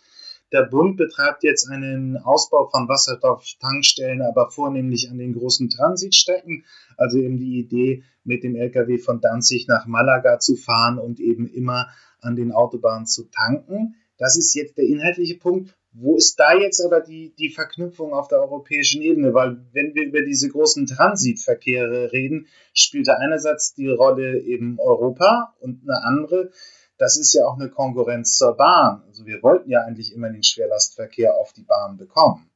Der 0.52 0.62
Bund 0.62 0.96
betreibt 0.96 1.42
jetzt 1.42 1.68
einen 1.68 2.16
Ausbau 2.18 2.68
von 2.68 2.88
Wasserstofftankstellen, 2.88 4.22
aber 4.22 4.50
vornehmlich 4.50 5.10
an 5.10 5.18
den 5.18 5.34
großen 5.34 5.68
Transitstrecken. 5.70 6.64
Also 6.96 7.18
eben 7.18 7.38
die 7.38 7.58
Idee, 7.58 8.04
mit 8.22 8.42
dem 8.42 8.56
LKW 8.56 8.98
von 8.98 9.20
Danzig 9.20 9.66
nach 9.68 9.86
Malaga 9.86 10.38
zu 10.38 10.56
fahren 10.56 10.98
und 10.98 11.20
eben 11.20 11.46
immer 11.46 11.88
an 12.20 12.36
den 12.36 12.52
Autobahnen 12.52 13.06
zu 13.06 13.24
tanken. 13.30 13.96
Das 14.18 14.36
ist 14.36 14.54
jetzt 14.54 14.78
der 14.78 14.86
inhaltliche 14.86 15.36
Punkt. 15.36 15.76
Wo 15.92 16.16
ist 16.16 16.38
da 16.38 16.54
jetzt 16.54 16.84
aber 16.84 17.00
die, 17.00 17.34
die 17.38 17.50
Verknüpfung 17.50 18.12
auf 18.12 18.28
der 18.28 18.40
europäischen 18.40 19.00
Ebene? 19.00 19.32
Weil 19.32 19.64
wenn 19.72 19.94
wir 19.94 20.04
über 20.04 20.20
diese 20.22 20.50
großen 20.50 20.86
Transitverkehre 20.86 22.12
reden, 22.12 22.48
spielt 22.74 23.08
da 23.08 23.14
einerseits 23.14 23.74
die 23.74 23.88
Rolle 23.88 24.40
eben 24.40 24.78
Europa 24.78 25.54
und 25.60 25.82
eine 25.82 26.02
andere, 26.02 26.50
das 26.98 27.18
ist 27.18 27.34
ja 27.34 27.46
auch 27.46 27.58
eine 27.58 27.70
Konkurrenz 27.70 28.36
zur 28.36 28.56
Bahn. 28.56 29.02
Also 29.06 29.26
wir 29.26 29.42
wollten 29.42 29.70
ja 29.70 29.82
eigentlich 29.82 30.14
immer 30.14 30.30
den 30.30 30.42
Schwerlastverkehr 30.42 31.34
auf 31.34 31.52
die 31.52 31.62
Bahn 31.62 31.96
bekommen. 31.96 32.50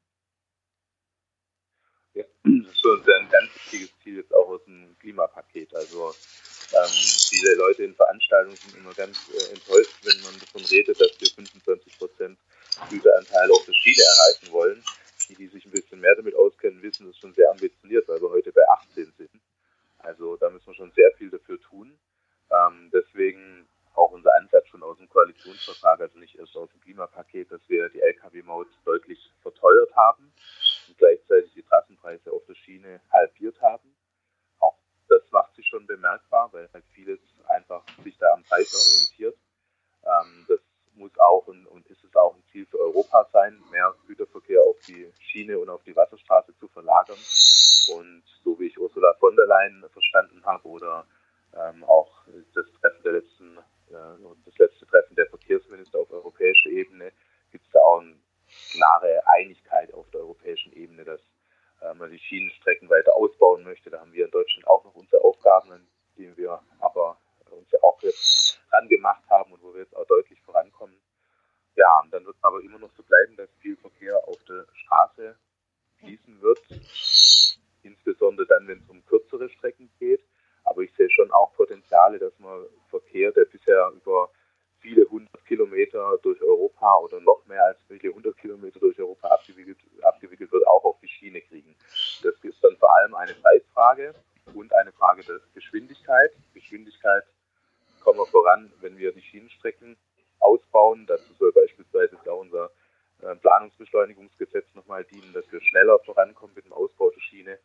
Ja, 2.14 2.24
das 2.44 2.72
ist 2.72 2.80
für 2.80 2.92
uns 2.92 3.08
ein 3.08 3.28
ganz 3.30 3.54
wichtiges 3.54 3.90
Ziel 4.02 4.16
jetzt 4.16 4.34
auch 4.34 4.48
aus 4.48 4.64
dem 4.64 4.96
Klimapaket. 4.98 5.74
Also 5.74 6.14
ähm, 6.72 6.90
viele 7.28 7.54
Leute 7.56 7.84
in 7.84 7.94
Veranstaltungen 7.94 8.56
sind 8.56 8.76
immer 8.76 8.94
ganz 8.94 9.18
äh, 9.28 9.52
enttäuscht, 9.52 9.94
wenn 10.04 10.22
man 10.22 10.38
davon 10.40 10.64
redet, 10.64 11.00
dass 11.00 11.20
wir 11.20 11.28
25 11.28 11.98
Prozent 11.98 12.38
Güteranteil 12.88 13.50
auf 13.50 13.64
der 13.66 13.74
Schiene 13.74 14.02
erreichen 14.02 14.52
wollen. 14.52 14.82
Die, 15.28 15.34
die 15.36 15.48
sich 15.48 15.64
ein 15.66 15.70
bisschen 15.70 16.00
mehr 16.00 16.16
damit 16.16 16.34
auskennen, 16.34 16.82
wissen, 16.82 17.06
das 17.06 17.14
ist 17.14 17.20
schon 17.20 17.34
sehr 17.34 17.50
ambitioniert, 17.50 18.08
weil 18.08 18.20
wir 18.20 18.30
heute 18.30 18.50
bei 18.52 18.62
18 18.68 19.12
sind. 19.16 19.30
Also 19.98 20.36
da 20.36 20.50
müssen 20.50 20.66
wir 20.66 20.74
schon 20.74 20.92
sehr 20.92 21.12
viel 21.18 21.30
dafür 21.30 21.60
tun. 21.60 21.96
Ähm, 22.50 22.90
deswegen 22.92 23.68
auch 23.94 24.12
unser 24.12 24.34
Ansatz 24.36 24.66
schon 24.68 24.82
aus 24.82 24.98
dem 24.98 25.08
Koalitionsvertrag, 25.08 26.00
also 26.00 26.18
nicht 26.18 26.38
erst 26.38 26.56
aus 26.56 26.70
dem 26.70 26.80
Klimapaket, 26.80 27.50
dass 27.50 27.60
wir 27.68 27.88
die 27.90 28.00
Lkw-Maut 28.00 28.68
deutlich 28.84 29.18
verteuert 29.42 29.94
haben 29.94 30.32
und 30.88 30.98
gleichzeitig 30.98 31.52
die 31.54 31.62
Trassenpreise 31.62 32.32
auf 32.32 32.44
der 32.46 32.54
Schiene 32.54 33.00
halbiert 33.10 33.60
haben. 33.60 33.94
Auch 34.58 34.76
das 35.08 35.22
macht 35.30 35.54
sich 35.54 35.66
schon 35.66 35.86
bemerkbar, 35.86 36.52
weil 36.52 36.68
halt 36.72 36.84
vieles 36.94 37.20
einfach 37.48 37.84
sich 38.02 38.16
da 38.18 38.32
am 38.32 38.42
Preis 38.44 38.74
orientiert. 38.74 39.36
Ähm, 40.04 40.46
das 40.48 40.60
muss 40.94 41.16
auch 41.18 41.46
und, 41.46 41.66
und 41.66 41.86
ist 41.88 42.02
es 42.04 42.14
auch 42.16 42.34
ein 42.34 42.44
Ziel 42.52 42.66
für 42.66 42.78
Europa 42.78 43.28
sein, 43.32 43.62
mehr 43.70 43.94
Güterverkehr 44.06 44.62
auf 44.62 44.76
die 44.86 45.12
Schiene 45.20 45.58
und 45.58 45.68
auf 45.68 45.82
die 45.84 45.96
Wasserstraße 45.96 46.56
zu 46.58 46.68
verlagern. 46.68 47.18
Und 47.94 48.22
so 48.44 48.58
wie 48.58 48.66
ich 48.66 48.78
Ursula 48.78 49.14
von 49.18 49.34
der 49.36 49.46
Leyen 49.46 49.84
verstanden 49.92 50.44
habe 50.44 50.68
oder 50.68 51.06
ähm, 51.54 51.82
auch 51.84 52.24
das 52.54 52.66
Treffen 52.80 53.02
der 53.02 53.12
letzten 53.12 53.58
äh, 53.90 54.24
und 54.24 54.46
das 54.46 54.56
letzte 54.58 54.86
Treffen 54.86 55.16
der 55.16 55.26
Verkehrsminister 55.26 55.98
auf 55.98 56.10
europäischer 56.10 56.70
Ebene 56.70 57.12
gibt 57.50 57.66
es 57.66 57.72
da 57.72 57.80
auch 57.80 58.00
eine 58.00 58.16
klare 58.72 59.22
Einigkeit 59.26 59.92
auf 59.94 60.08
der 60.10 60.20
europäischen 60.20 60.72
Ebene, 60.72 61.04
dass 61.04 61.20
äh, 61.80 61.94
man 61.94 62.10
die 62.10 62.18
Schienenstrecken 62.18 62.88
weiter 62.88 63.14
ausbauen 63.16 63.64
möchte. 63.64 63.90
Da 63.90 64.00
haben 64.00 64.12
wir 64.12 64.24
in 64.24 64.30
Deutschland 64.30 64.66
auch 64.66 64.84
noch 64.84 64.94
unsere 64.94 65.22
Aufgaben, 65.22 65.72
an 65.72 65.86
denen 66.16 66.36
wir 66.36 66.60
aber 66.80 67.18
uns 67.50 67.70
ja 67.72 67.80
auch 67.82 68.00
jetzt 68.02 68.60
angemacht 68.70 69.24
haben 69.28 69.52
und 69.52 69.62
wo 69.62 69.74
wir 69.74 69.80
jetzt 69.80 69.96
auch 69.96 70.06
deutlich 70.06 70.40
vorankommen. 70.42 70.96
Ja, 71.74 72.00
und 72.02 72.12
dann 72.12 72.24
wird 72.24 72.36
es 72.36 72.44
aber 72.44 72.60
immer 72.60 72.78
noch 72.78 72.90
so 72.96 73.02
bleiben, 73.02 73.36
dass 73.36 73.48
viel 73.60 73.76
Verkehr 73.76 74.16
auf 74.28 74.38
der 74.44 74.66
Straße 74.72 75.36
fließen 75.98 76.40
wird, 76.40 76.60
insbesondere 77.82 78.46
dann, 78.46 78.68
wenn 78.68 78.78
es 78.78 78.88
um 78.88 79.04
kürzere 79.06 79.48
Strecken 79.50 79.90
geht. 79.98 80.22
Aber 80.64 80.82
ich 80.82 80.92
sehe 80.94 81.10
schon 81.10 81.30
auch 81.32 81.52
Potenziale, 81.54 82.18
dass 82.18 82.38
man 82.38 82.64
Verkehr, 82.90 83.32
der 83.32 83.44
bisher 83.44 83.90
über 83.94 84.30
viele 84.78 85.08
hundert 85.10 85.44
Kilometer 85.44 86.18
durch 86.22 86.40
Europa 86.40 86.98
oder 86.98 87.20
noch 87.20 87.44
mehr 87.46 87.64
als 87.64 87.78
viele 87.88 88.14
hundert 88.14 88.36
Kilometer 88.38 88.78
durch 88.78 88.98
Europa 88.98 89.28
abgewickelt, 89.28 89.78
abgewickelt 90.02 90.50
wird, 90.52 90.66
auch 90.66 90.84
auf 90.84 90.96
die 91.00 91.08
Schiene 91.08 91.40
kriegen. 91.40 91.76
Das 92.22 92.34
ist 92.42 92.62
dann 92.62 92.76
vor 92.76 92.94
allem 92.96 93.14
Preisfrage 93.80 94.14
und 94.54 94.72
eine 94.74 94.92
Frage 94.92 95.22
der 95.24 95.40
Geschwindigkeit. 95.54 96.32
Geschwindigkeit 96.52 97.24
kommen 98.04 98.18
wir 98.18 98.26
voran, 98.26 98.70
wenn 98.80 98.98
wir 98.98 99.12
die 99.12 99.22
Schienenstrecken 99.22 99.96
ausbauen. 100.38 101.06
Dazu 101.06 101.32
soll 101.38 101.52
beispielsweise 101.52 102.18
auch 102.30 102.40
unser 102.40 102.70
äh, 103.22 103.34
Planungsbeschleunigungsgesetz 103.36 104.66
nochmal 104.74 105.04
dienen, 105.04 105.32
dass 105.32 105.50
wir 105.50 105.62
schneller 105.62 105.98
vorankommen 106.00 106.54
mit 106.54 106.66
dem 106.66 106.74
Ausbau 106.74 107.10
der 107.10 107.20
Schiene. 107.20 107.58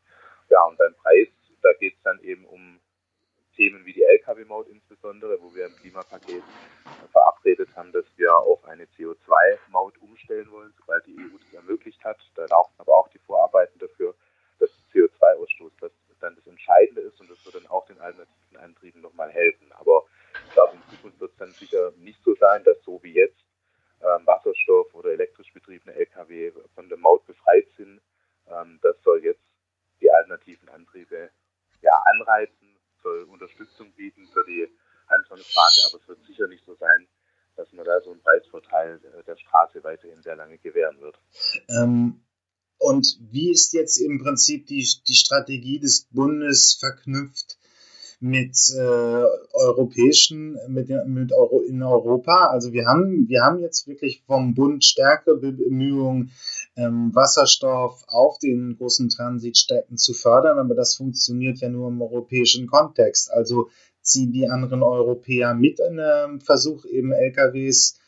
Ja, 0.50 0.64
und 0.64 0.78
beim 0.78 0.94
Preis, 0.96 1.28
da 1.62 1.74
geht 1.74 1.96
es 1.96 2.02
dann 2.04 2.20
eben 2.22 2.46
um 2.46 2.80
Themen 3.58 3.86
wie 3.86 3.94
die 3.94 4.04
Lkw-Maut 4.04 4.68
insbesondere, 4.70 5.42
wo 5.42 5.54
wir 5.54 5.66
im 5.66 5.76
Klimapaket 5.76 6.44
verabredet 7.12 7.70
haben, 7.76 7.92
dass 7.92 8.06
wir 8.16 8.34
auf 8.38 8.64
eine 8.66 8.86
CO2-Maut 8.98 9.98
umstellen 9.98 10.50
wollen, 10.52 10.74
sobald 10.78 11.06
die 11.08 11.18
EU 11.18 11.38
das 11.38 11.54
ermöglicht 11.54 12.04
hat. 12.06 12.20
Da 12.36 12.46
laufen 12.46 12.74
aber 12.78 12.96
auch 12.96 13.10
die 13.10 13.20
Vorarbeiten 13.20 13.80
dafür, 13.80 14.14
dass 14.60 14.70
CO2-Ausstoß 14.94 15.72
das 15.82 15.92
dann 16.26 16.36
das 16.36 16.48
Entscheidende 16.48 17.02
ist 17.02 17.20
und 17.20 17.30
das 17.30 17.44
wird 17.46 17.56
dann 17.56 17.68
auch 17.68 17.86
den 17.86 17.95
alternativen 18.06 18.58
Antrieben 18.58 19.02
nochmal 19.02 19.32
helfen. 19.32 19.72
Aber 19.74 20.06
ich 20.48 20.54
glaube, 20.54 20.76
in 20.76 20.96
Zukunft 20.96 21.20
wird 21.20 21.32
es 21.32 21.38
dann 21.38 21.52
sicher 21.52 21.92
nicht 21.98 22.22
so 22.24 22.36
sein, 22.36 22.64
dass 22.64 22.82
so 22.84 23.02
wie 23.04 23.14
jetzt 23.14 23.44
ähm, 24.02 24.26
Wasserstoff 24.26 24.94
oder 24.94 25.12
elektrisch 25.12 25.52
betriebene 25.54 25.96
Lkw 25.96 26.52
von 26.74 26.90
der 26.90 26.98
Maut 26.98 27.26
befreit 27.26 27.68
sind. 27.78 28.02
Ähm, 28.48 28.80
das 28.82 28.96
soll 29.04 29.24
jetzt 29.24 29.44
die 30.02 30.12
alternativen 30.12 30.70
Antriebe 30.70 31.30
ja, 31.82 31.94
anreizen, 32.14 32.78
soll 33.02 33.24
Unterstützung 33.24 33.92
bieten 33.94 34.28
für 34.34 34.44
die 34.46 34.68
Anfangsphase, 35.08 35.88
aber 35.88 36.02
es 36.02 36.08
wird 36.08 36.24
sicher 36.26 36.48
nicht 36.48 36.66
so 36.66 36.76
sein, 36.76 37.08
dass 37.56 37.72
man 37.72 37.86
da 37.86 38.02
so 38.02 38.12
einen 38.12 38.22
Preisvorteil 38.22 39.00
der 39.26 39.38
Straße 39.38 39.84
weiterhin 39.84 40.22
sehr 40.22 40.36
lange 40.36 40.58
gewähren 40.58 41.00
wird. 41.00 41.18
Ähm, 41.70 42.26
und 42.78 43.18
wie 43.32 43.52
ist 43.52 43.74
jetzt 43.74 43.98
im 43.98 44.22
Prinzip 44.22 44.68
die, 44.68 44.86
die 45.08 45.14
Strategie 45.14 45.80
des 45.80 46.08
Bundes 46.12 46.78
verknüpft 46.80 47.58
mit 48.20 48.58
äh, 48.78 49.24
europäischen, 49.54 50.58
mit, 50.68 50.90
mit 51.08 51.34
Euro 51.34 51.62
in 51.62 51.84
Europa. 51.84 52.48
Also 52.48 52.72
wir 52.72 52.86
haben, 52.86 53.28
wir 53.28 53.42
haben 53.44 53.60
jetzt 53.60 53.88
wirklich 53.88 54.24
vom 54.26 54.54
Bund 54.54 54.84
stärkere 54.84 55.38
Bemühungen, 55.38 56.32
ähm, 56.76 57.14
Wasserstoff 57.14 58.04
auf 58.08 58.38
den 58.40 58.78
großen 58.78 59.10
Transitstädten 59.10 59.98
zu 59.98 60.14
fördern, 60.14 60.60
aber 60.60 60.76
das 60.76 60.96
funktioniert 60.96 61.60
ja 61.60 61.70
nur 61.70 61.90
im 61.90 62.02
europäischen 62.02 62.68
Kontext. 62.68 63.32
Also 63.32 63.70
ziehen 64.02 64.32
die 64.32 64.48
anderen 64.48 64.84
Europäer 64.84 65.54
mit 65.54 65.80
in 65.80 66.00
einem 66.00 66.40
Versuch, 66.40 66.86
eben 66.86 67.12
LKWs 67.12 68.00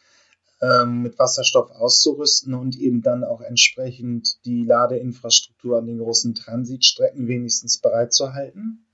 ähm, 0.62 1.04
mit 1.04 1.20
Wasserstoff 1.20 1.70
auszurüsten 1.72 2.54
und 2.54 2.78
eben 2.78 3.02
dann 3.02 3.24
auch 3.24 3.42
entsprechend 3.42 4.44
die 4.46 4.64
Ladeinfrastruktur 4.64 5.78
an 5.78 5.86
den 5.86 6.00
großen 6.00 6.36
Transitstrecken 6.36 7.28
wenigstens 7.28 7.80
bereitzuhalten? 7.80 8.87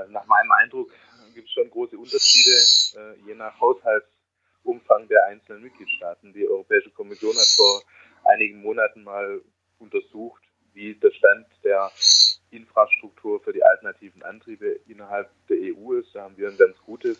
Also 0.00 0.12
nach 0.12 0.26
meinem 0.26 0.50
Eindruck 0.52 0.90
gibt 1.34 1.46
es 1.46 1.52
schon 1.52 1.70
große 1.70 1.96
Unterschiede, 1.96 2.56
äh, 2.96 3.26
je 3.26 3.34
nach 3.34 3.60
Haushaltsumfang 3.60 5.06
der 5.08 5.26
einzelnen 5.26 5.62
Mitgliedstaaten. 5.62 6.32
Die 6.32 6.48
Europäische 6.48 6.90
Kommission 6.90 7.36
hat 7.36 7.46
vor 7.54 7.82
einigen 8.24 8.62
Monaten 8.62 9.04
mal 9.04 9.42
untersucht, 9.78 10.42
wie 10.72 10.94
der 10.94 11.10
Stand 11.12 11.46
der 11.64 11.90
Infrastruktur 12.50 13.40
für 13.42 13.52
die 13.52 13.62
alternativen 13.62 14.22
Antriebe 14.22 14.80
innerhalb 14.88 15.30
der 15.48 15.58
EU 15.58 15.92
ist. 15.92 16.14
Da 16.14 16.22
haben 16.22 16.36
wir 16.36 16.48
ein 16.48 16.56
ganz 16.56 16.78
gutes 16.78 17.18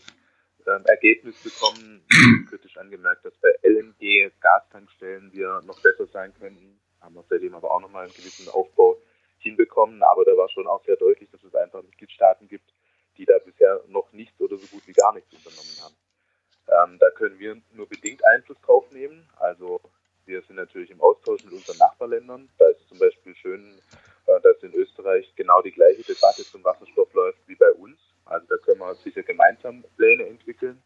ähm, 0.66 0.82
Ergebnis 0.86 1.36
bekommen. 1.42 2.02
Kritisch 2.48 2.76
angemerkt, 2.78 3.24
dass 3.24 3.34
bei 3.38 3.50
LNG-Gastankstellen 3.62 5.32
wir 5.32 5.60
noch 5.66 5.80
besser 5.82 6.06
sein 6.06 6.32
könnten. 6.34 6.80
Haben 7.00 7.14
wir 7.14 7.24
seitdem 7.28 7.54
aber 7.54 7.70
auch 7.70 7.80
nochmal 7.80 8.04
einen 8.04 8.14
gewissen 8.14 8.48
Aufbau 8.48 8.99
hinbekommen. 9.42 10.02
Aber 10.02 10.24
da 10.24 10.36
war 10.36 10.48
schon 10.48 10.66
auch 10.66 10.84
sehr 10.84 10.96
deutlich, 10.96 11.30
dass 11.30 11.42
es 11.42 11.54
einfach 11.54 11.82
Mitgliedstaaten 11.82 12.48
gibt, 12.48 12.72
die 13.16 13.24
da 13.24 13.38
bisher 13.38 13.80
noch 13.88 14.12
nichts 14.12 14.40
oder 14.40 14.56
so 14.56 14.66
gut 14.66 14.86
wie 14.86 14.92
gar 14.92 15.12
nichts 15.12 15.32
unternommen 15.32 15.76
haben. 15.82 15.94
Ähm, 16.70 16.98
da 16.98 17.10
können 17.10 17.38
wir 17.38 17.56
nur 17.72 17.88
bedingt 17.88 18.24
Einfluss 18.26 18.60
drauf 18.60 18.90
nehmen. 18.92 19.28
Also 19.36 19.80
wir 20.26 20.42
sind 20.42 20.56
natürlich 20.56 20.90
im 20.90 21.00
Austausch 21.00 21.44
mit 21.44 21.52
unseren 21.52 21.78
Nachbarländern. 21.78 22.48
Da 22.58 22.68
ist 22.68 22.88
zum 22.88 22.98
Beispiel 22.98 23.34
schön, 23.34 23.80
äh, 24.26 24.40
dass 24.40 24.62
in 24.62 24.72
Österreich 24.74 25.32
genau 25.34 25.60
die 25.62 25.72
gleiche 25.72 26.02
Debatte 26.02 26.44
zum 26.44 26.62
Wasserstoff 26.62 27.12
läuft 27.14 27.38
wie 27.46 27.56
bei 27.56 27.70
uns. 27.72 27.98
Also 28.24 28.46
da 28.46 28.56
können 28.58 28.78
wir 28.78 28.94
sicher 28.94 29.22
gemeinsam 29.22 29.84
Pläne 29.96 30.26
entwickeln. 30.26 30.80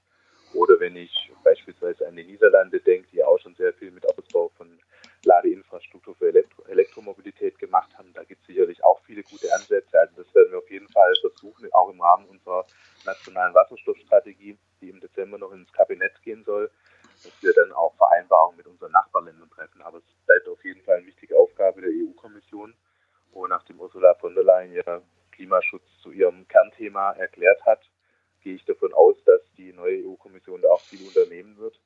Oder 0.55 0.79
wenn 0.81 0.97
ich 0.97 1.31
beispielsweise 1.43 2.07
an 2.07 2.17
die 2.17 2.25
Niederlande 2.25 2.81
denke, 2.81 3.09
die 3.13 3.23
auch 3.23 3.39
schon 3.41 3.55
sehr 3.57 3.75
viel 3.75 3.91
mit 3.91 4.07
Ausbau 4.09 4.51
von 4.57 4.79
Ladeinfrastruktur 5.25 6.15
für 6.15 6.29
Elektro 6.29 6.65
Elektromobilität 6.65 7.59
gemacht 7.59 7.97
haben. 7.97 8.13
Da 8.13 8.25
gibt 8.25 8.41
es 8.43 8.47
sicherlich 8.47 8.83
auch 8.85 9.01
viele 9.05 9.23
gute 9.23 9.53
Ansätze. 9.55 9.99
Also 9.99 10.23
das 10.23 10.35
werden 10.35 10.53
wir 10.53 10.59
auf 10.59 10.71
jeden 10.71 10.89
Fall 10.89 11.13
versuchen, 11.21 11.73
auch 11.73 11.91
im 11.91 12.01
Rahmen 12.01 12.27
unserer 12.27 12.65
nationalen 13.05 13.55
Wasserstoffstrategie, 13.55 14.59
die 14.81 14.89
im 14.89 15.01
Dezember 15.01 15.39
noch 15.39 15.53
ins 15.53 15.73
Kabinett 15.73 16.21
gehen 16.23 16.45
soll, 16.45 16.71
dass 17.23 17.33
wir 17.43 17.53
dann 17.53 17.73
auch 17.73 17.95
Vereinbarungen 17.97 18.57
mit 18.57 18.67
unseren 18.67 18.93
Nachbarländern 18.93 19.51
treffen. 19.51 19.83
Aber 19.83 19.99
es 19.99 20.05
bleibt 20.27 20.49
auf 20.49 20.65
jeden 20.65 20.83
Fall 20.83 20.97
eine 20.97 21.07
wichtige 21.07 21.37
Aufgabe 21.37 21.81
der 21.81 21.91
EU-Kommission. 21.91 22.75
Und 23.33 23.51
nachdem 23.51 23.81
Ursula 23.81 24.15
von 24.15 24.35
der 24.35 24.45
Leyen 24.45 24.73
ja 24.73 25.03
Klimaschutz 25.33 25.85
zu 26.03 26.13
ihrem 26.13 26.47
Kernthema 26.49 27.13
erklärt 27.13 27.65
hat, 27.65 27.81
gehe 28.43 28.55
ich 28.55 28.65
davon 28.65 28.93
aus, 28.93 29.17
dass 29.25 29.41
die 29.57 29.73
neue 29.73 30.05
EU-Kommission 30.05 30.63
da 30.63 30.69
auch 30.69 30.81
viel 30.81 31.05
unternehmen 31.07 31.57
wird 31.57 31.81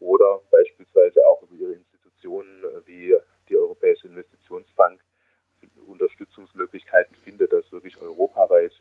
oder 0.00 0.40
beispielsweise 0.50 1.24
auch 1.26 1.42
über 1.42 1.54
ihre 1.54 1.72
Institutionen 1.74 2.64
äh, 2.64 2.86
wie 2.86 3.16
die 3.48 3.56
Europäische 3.56 4.08
Investitionsbank 4.08 5.00
Unterstützungsmöglichkeiten 5.86 7.16
findet, 7.24 7.52
dass 7.52 7.70
wirklich 7.72 8.00
europaweit 8.00 8.72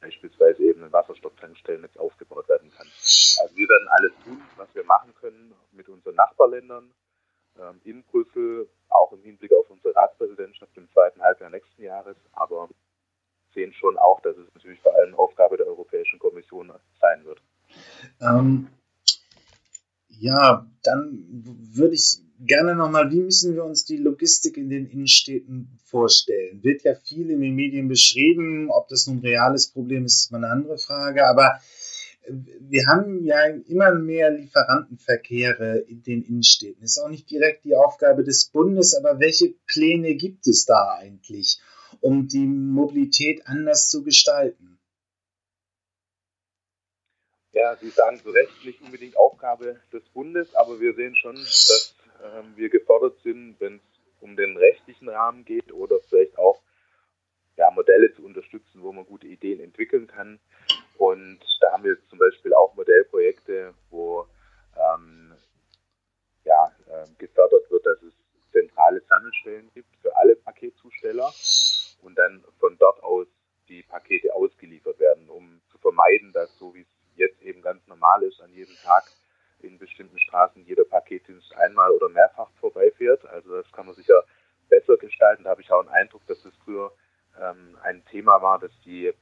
beispielsweise 0.00 0.62
eben 0.62 0.84
ein 0.84 0.92
Wasserstofftankstellennetz 0.92 1.96
aufgebaut 1.96 2.48
werden 2.48 2.70
kann. 2.76 2.86
Also 2.86 3.56
wir 3.56 3.68
werden 3.68 3.88
alles 3.88 4.12
tun, 4.24 4.42
was 4.56 4.74
wir 4.74 4.84
machen 4.84 5.14
können 5.20 5.54
mit 5.72 5.88
unseren 5.88 6.14
Nachbarländern 6.14 6.92
ähm, 7.58 7.80
in 7.84 8.02
Brüssel, 8.04 8.68
auch 8.88 9.12
im 9.12 9.22
Hinblick 9.22 9.52
auf 9.52 9.68
unsere 9.70 9.94
Ratspräsidentschaft 9.94 10.76
im 10.76 10.88
zweiten 10.90 11.20
Halbjahr 11.20 11.50
nächsten 11.50 11.82
Jahres, 11.82 12.16
aber 12.32 12.68
sehen 13.54 13.72
schon 13.72 13.98
auch, 13.98 14.20
dass 14.20 14.36
es 14.36 14.48
natürlich 14.54 14.80
vor 14.80 14.94
allem 14.94 15.14
Aufgabe 15.14 15.56
der 15.56 15.66
Europäischen 15.66 16.18
Kommission 16.18 16.72
sein 17.00 17.24
wird. 17.24 17.42
Ähm, 18.20 18.68
ja, 20.08 20.66
dann 20.82 21.26
würde 21.74 21.94
ich 21.94 22.20
gerne 22.38 22.74
nochmal, 22.74 23.10
wie 23.10 23.20
müssen 23.20 23.54
wir 23.54 23.64
uns 23.64 23.84
die 23.84 23.96
Logistik 23.96 24.56
in 24.56 24.68
den 24.68 24.86
Innenstädten 24.86 25.78
vorstellen? 25.84 26.62
Wird 26.62 26.82
ja 26.82 26.94
viel 26.94 27.30
in 27.30 27.40
den 27.40 27.54
Medien 27.54 27.88
beschrieben, 27.88 28.70
ob 28.70 28.88
das 28.88 29.06
nun 29.06 29.18
ein 29.18 29.26
reales 29.26 29.70
Problem 29.70 30.04
ist, 30.04 30.24
ist 30.24 30.32
mal 30.32 30.38
eine 30.38 30.52
andere 30.52 30.78
Frage, 30.78 31.26
aber 31.26 31.60
wir 32.28 32.86
haben 32.86 33.24
ja 33.24 33.46
immer 33.46 33.94
mehr 33.94 34.30
Lieferantenverkehre 34.30 35.78
in 35.78 36.02
den 36.02 36.22
Innenstädten. 36.22 36.82
Ist 36.82 36.98
auch 36.98 37.08
nicht 37.08 37.30
direkt 37.30 37.64
die 37.64 37.74
Aufgabe 37.74 38.22
des 38.24 38.46
Bundes, 38.46 38.94
aber 38.94 39.18
welche 39.18 39.54
Pläne 39.66 40.14
gibt 40.14 40.46
es 40.46 40.64
da 40.64 40.96
eigentlich, 40.98 41.60
um 42.00 42.28
die 42.28 42.46
Mobilität 42.46 43.46
anders 43.46 43.90
zu 43.90 44.04
gestalten? 44.04 44.78
Ja, 47.52 47.76
Sie 47.76 47.90
sagen 47.90 48.18
zu 48.18 48.30
Recht, 48.30 48.64
nicht 48.64 48.80
unbedingt 48.80 49.16
Aufgabe 49.16 49.80
des 49.92 50.02
Bundes, 50.14 50.54
aber 50.54 50.80
wir 50.80 50.94
sehen 50.94 51.14
schon, 51.16 51.34
dass 51.34 51.94
ähm, 52.22 52.52
wir 52.56 52.70
gefordert 52.70 53.20
sind, 53.22 53.56
wenn 53.58 53.76
es 53.76 53.82
um 54.20 54.36
den 54.36 54.56
rechtlichen 54.56 55.08
Rahmen 55.08 55.44
geht 55.44 55.72
oder 55.72 56.00
vielleicht 56.08 56.38
auch 56.38 56.62
ja, 57.56 57.70
Modelle 57.70 58.12
zu 58.14 58.24
unterstützen, 58.24 58.82
wo 58.82 58.92
man 58.92 59.04
gute 59.04 59.26
Ideen 59.26 59.60
entwickeln 59.60 60.06
kann. 60.06 60.40
Und 60.98 61.40
da 61.60 61.72
haben 61.72 61.84
wir 61.84 61.96
zum 62.08 62.18
Beispiel 62.18 62.54
auch 62.54 62.74
Modellprojekte, 62.74 63.74
wo 63.90 64.26
ähm, 64.76 65.34
ja, 66.44 66.72
äh, 66.88 67.06
gefördert 67.18 67.70
wird, 67.70 67.86
dass 67.86 68.02
es 68.02 68.12
zentrale 68.52 69.00
Sammelstellen 69.08 69.70
gibt 69.74 69.94
für 70.02 70.14
alle 70.16 70.36
Paketzusteller 70.36 71.32
und 72.02 72.16
dann 72.16 72.44
von 72.58 72.76
dort 72.78 73.02
aus 73.02 73.26
die 73.68 73.82
Pakete 73.82 74.34
ausgeliefert 74.34 74.98
werden, 74.98 75.28
um 75.28 75.60
zu 75.70 75.78
vermeiden, 75.78 76.32
dass 76.32 76.56
so 76.58 76.74
wie 76.74 76.82
es 76.82 76.88
jetzt 77.14 77.40
eben 77.42 77.62
ganz 77.62 77.86
normal 77.86 78.22
ist, 78.22 78.40
an 78.40 78.52
jedem 78.52 78.74
Tag 78.84 79.04
in 79.60 79.78
bestimmten 79.78 80.18
Straßen 80.18 80.64
jeder 80.64 80.84
Paketdienst 80.84 81.54
einmal 81.56 81.90
oder 81.92 82.08
mehrfach 82.08 82.50
vorbeifährt. 82.60 83.24
Also 83.26 83.62
das 83.62 83.70
kann 83.72 83.86
man 83.86 83.94
sicher 83.94 84.24
besser 84.68 84.96
gestalten. 84.96 85.44
Da 85.44 85.50
habe 85.50 85.62
ich 85.62 85.70
auch 85.70 85.80
einen 85.80 85.88
Eindruck, 85.88 86.26
dass 86.26 86.42
das 86.42 86.52
früher 86.64 86.92
ähm, 87.40 87.78
ein 87.82 88.04
Thema 88.06 88.42
war, 88.42 88.58
das 88.58 88.72
die 88.84 89.12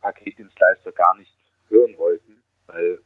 Paketdienstleister 0.00 0.92
gar 0.92 1.16
nicht 1.16 1.34
hören 1.68 1.96
wollten, 1.98 2.42
weil 2.66 3.00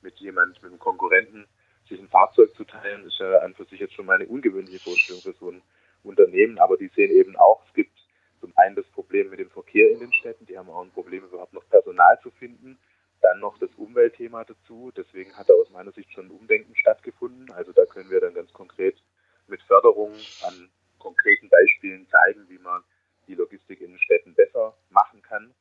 mit 0.00 0.16
jemand, 0.18 0.60
mit 0.62 0.70
einem 0.70 0.78
Konkurrenten 0.78 1.46
sich 1.88 2.00
ein 2.00 2.08
Fahrzeug 2.08 2.54
zu 2.54 2.64
teilen, 2.64 3.04
ist 3.06 3.18
ja 3.18 3.38
an 3.40 3.54
für 3.54 3.64
sich 3.64 3.80
jetzt 3.80 3.94
schon 3.94 4.06
mal 4.06 4.14
eine 4.14 4.26
ungewöhnliche 4.26 4.78
Vorstellung 4.78 5.22
für 5.22 5.32
so 5.32 5.50
ein 5.50 5.62
Unternehmen. 6.02 6.58
Aber 6.58 6.76
die 6.76 6.88
sehen 6.88 7.10
eben 7.10 7.36
auch, 7.36 7.64
es 7.66 7.72
gibt 7.74 7.92
zum 8.40 8.52
einen 8.56 8.76
das 8.76 8.86
Problem 8.86 9.30
mit 9.30 9.38
dem 9.38 9.50
Verkehr 9.50 9.90
in 9.90 10.00
den 10.00 10.12
Städten, 10.12 10.46
die 10.46 10.58
haben 10.58 10.68
auch 10.70 10.82
ein 10.82 10.90
Problem, 10.90 11.24
überhaupt 11.24 11.52
noch 11.52 11.68
Personal 11.68 12.18
zu 12.22 12.30
finden. 12.30 12.78
Dann 13.20 13.38
noch 13.38 13.56
das 13.58 13.70
Umweltthema 13.76 14.44
dazu. 14.44 14.92
Deswegen 14.96 15.36
hat 15.36 15.48
da 15.48 15.54
aus 15.54 15.70
meiner 15.70 15.92
Sicht 15.92 16.12
schon 16.12 16.26
ein 16.26 16.32
Umdenken 16.32 16.74
stattgefunden. 16.74 17.52
Also 17.52 17.72
da 17.72 17.84
können 17.86 18.10
wir 18.10 18.20
dann 18.20 18.34
ganz 18.34 18.52
konkret 18.52 19.00
mit 19.46 19.62
Förderung 19.62 20.12
an 20.44 20.68
konkreten 20.98 21.48
Beispielen 21.48 22.08
zeigen, 22.08 22.48
wie 22.48 22.58
man 22.58 22.82
die 23.28 23.34
Logistik 23.36 23.80
in 23.80 23.92
den 23.92 24.00
Städten 24.00 24.34
besser 24.34 24.76
machen 24.90 25.22
kann. 25.22 25.54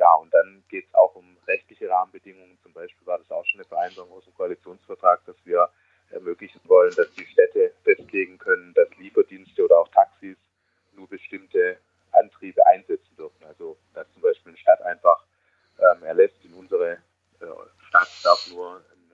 Ja, 0.00 0.14
und 0.14 0.32
dann 0.32 0.64
geht 0.70 0.86
es 0.86 0.94
auch 0.94 1.14
um 1.14 1.36
rechtliche 1.46 1.90
Rahmenbedingungen. 1.90 2.58
Zum 2.62 2.72
Beispiel 2.72 3.06
war 3.06 3.18
das 3.18 3.30
auch 3.30 3.44
schon 3.44 3.60
eine 3.60 3.68
Vereinbarung 3.68 4.12
aus 4.12 4.24
dem 4.24 4.32
Koalitionsvertrag, 4.34 5.22
dass 5.26 5.36
wir 5.44 5.68
ermöglichen 6.08 6.58
wollen, 6.64 6.94
dass 6.96 7.12
die 7.12 7.26
Städte 7.26 7.74
festlegen 7.84 8.38
können, 8.38 8.72
dass 8.72 8.88
Lieferdienste 8.96 9.62
oder 9.62 9.78
auch 9.78 9.88
Taxis 9.88 10.38
nur 10.94 11.06
bestimmte 11.06 11.76
Antriebe 12.12 12.64
einsetzen 12.66 13.14
dürfen. 13.14 13.44
Also 13.44 13.76
dass 13.92 14.10
zum 14.14 14.22
Beispiel 14.22 14.52
eine 14.52 14.58
Stadt 14.58 14.80
einfach 14.80 15.22
ähm, 15.78 16.02
er 16.02 16.14
lässt 16.14 16.42
in 16.46 16.54
unsere 16.54 16.92
äh, 17.40 17.46
Stadt 17.88 18.08
darf 18.24 18.48
nur 18.50 18.76
einen 18.76 19.12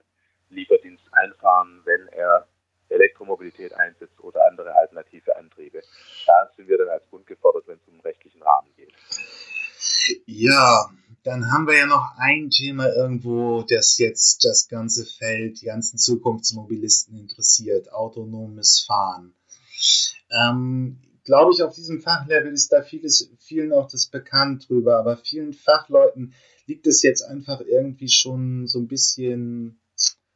Lieferdienst 0.49 1.03
einfahren, 1.11 1.81
wenn 1.83 2.07
er 2.13 2.47
Elektromobilität 2.87 3.73
einsetzt 3.73 4.19
oder 4.21 4.47
andere 4.47 4.73
alternative 4.73 5.35
Antriebe. 5.35 5.81
Da 6.25 6.49
sind 6.55 6.69
wir 6.69 6.77
dann 6.77 6.89
als 6.89 7.05
Bund 7.07 7.27
gefordert, 7.27 7.67
wenn 7.67 7.75
es 7.75 7.87
um 7.87 7.95
den 7.95 8.01
rechtlichen 8.01 8.41
Rahmen 8.41 8.73
geht. 8.77 8.93
Ja, 10.47 10.89
dann 11.23 11.51
haben 11.51 11.67
wir 11.67 11.77
ja 11.77 11.85
noch 11.85 12.13
ein 12.17 12.49
Thema 12.49 12.87
irgendwo, 12.93 13.63
das 13.63 13.97
jetzt 13.97 14.45
das 14.45 14.67
ganze 14.67 15.05
Feld, 15.05 15.61
die 15.61 15.65
ganzen 15.65 15.97
Zukunftsmobilisten 15.97 17.17
interessiert, 17.17 17.91
autonomes 17.91 18.81
Fahren. 18.87 19.33
Ähm, 20.31 21.01
Glaube 21.27 21.51
ich, 21.51 21.61
auf 21.61 21.75
diesem 21.75 21.99
Fachlevel 21.99 22.53
ist 22.53 22.71
da 22.71 22.81
vieles, 22.81 23.29
vielen 23.39 23.73
auch 23.73 23.89
das 23.89 24.05
bekannt 24.05 24.69
drüber, 24.69 24.97
aber 24.97 25.17
vielen 25.17 25.51
Fachleuten 25.51 26.33
liegt 26.67 26.87
es 26.87 27.01
jetzt 27.01 27.21
einfach 27.21 27.59
irgendwie 27.59 28.07
schon 28.07 28.65
so 28.65 28.79
ein 28.79 28.87
bisschen 28.87 29.77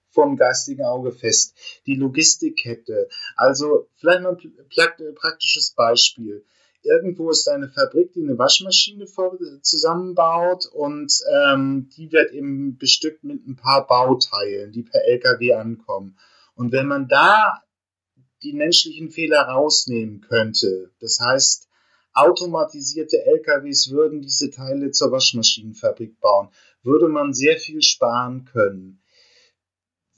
vom 0.10 0.36
geistigen 0.36 0.84
Auge 0.84 1.14
fest. 1.14 1.56
Die 1.86 1.96
Logistikkette. 1.96 3.08
Also 3.38 3.88
vielleicht 3.96 4.24
mal 4.24 4.38
ein 4.38 5.16
praktisches 5.16 5.72
Beispiel 5.72 6.44
irgendwo 6.84 7.30
ist 7.30 7.48
eine 7.48 7.70
Fabrik, 7.70 8.14
die 8.14 8.24
eine 8.24 8.38
Waschmaschine 8.38 9.06
zusammenbaut 9.62 10.66
und 10.66 11.14
ähm, 11.32 11.90
die 11.96 12.12
wird 12.12 12.32
eben 12.32 12.78
bestückt 12.78 13.24
mit 13.24 13.46
ein 13.48 13.56
paar 13.56 13.88
Bauteilen, 13.88 14.72
die 14.72 14.84
per 14.84 15.04
LKW 15.06 15.54
ankommen. 15.54 16.18
Und 16.56 16.72
wenn 16.72 16.88
man 16.88 17.08
da 17.08 17.62
die 18.44 18.54
menschlichen 18.54 19.12
Fehler 19.12 19.42
rausnehmen 19.42 20.22
könnte, 20.22 20.92
das 21.00 21.20
heißt, 21.20 21.68
automatisierte 22.14 23.26
LKWs 23.26 23.92
würden 23.92 24.22
diese 24.22 24.50
Teile 24.50 24.92
zur 24.92 25.12
Waschmaschinenfabrik 25.12 26.20
bauen, 26.20 26.50
würde 26.84 27.08
man 27.08 27.34
sehr 27.34 27.58
viel 27.58 27.82
sparen 27.82 28.46
können 28.46 29.01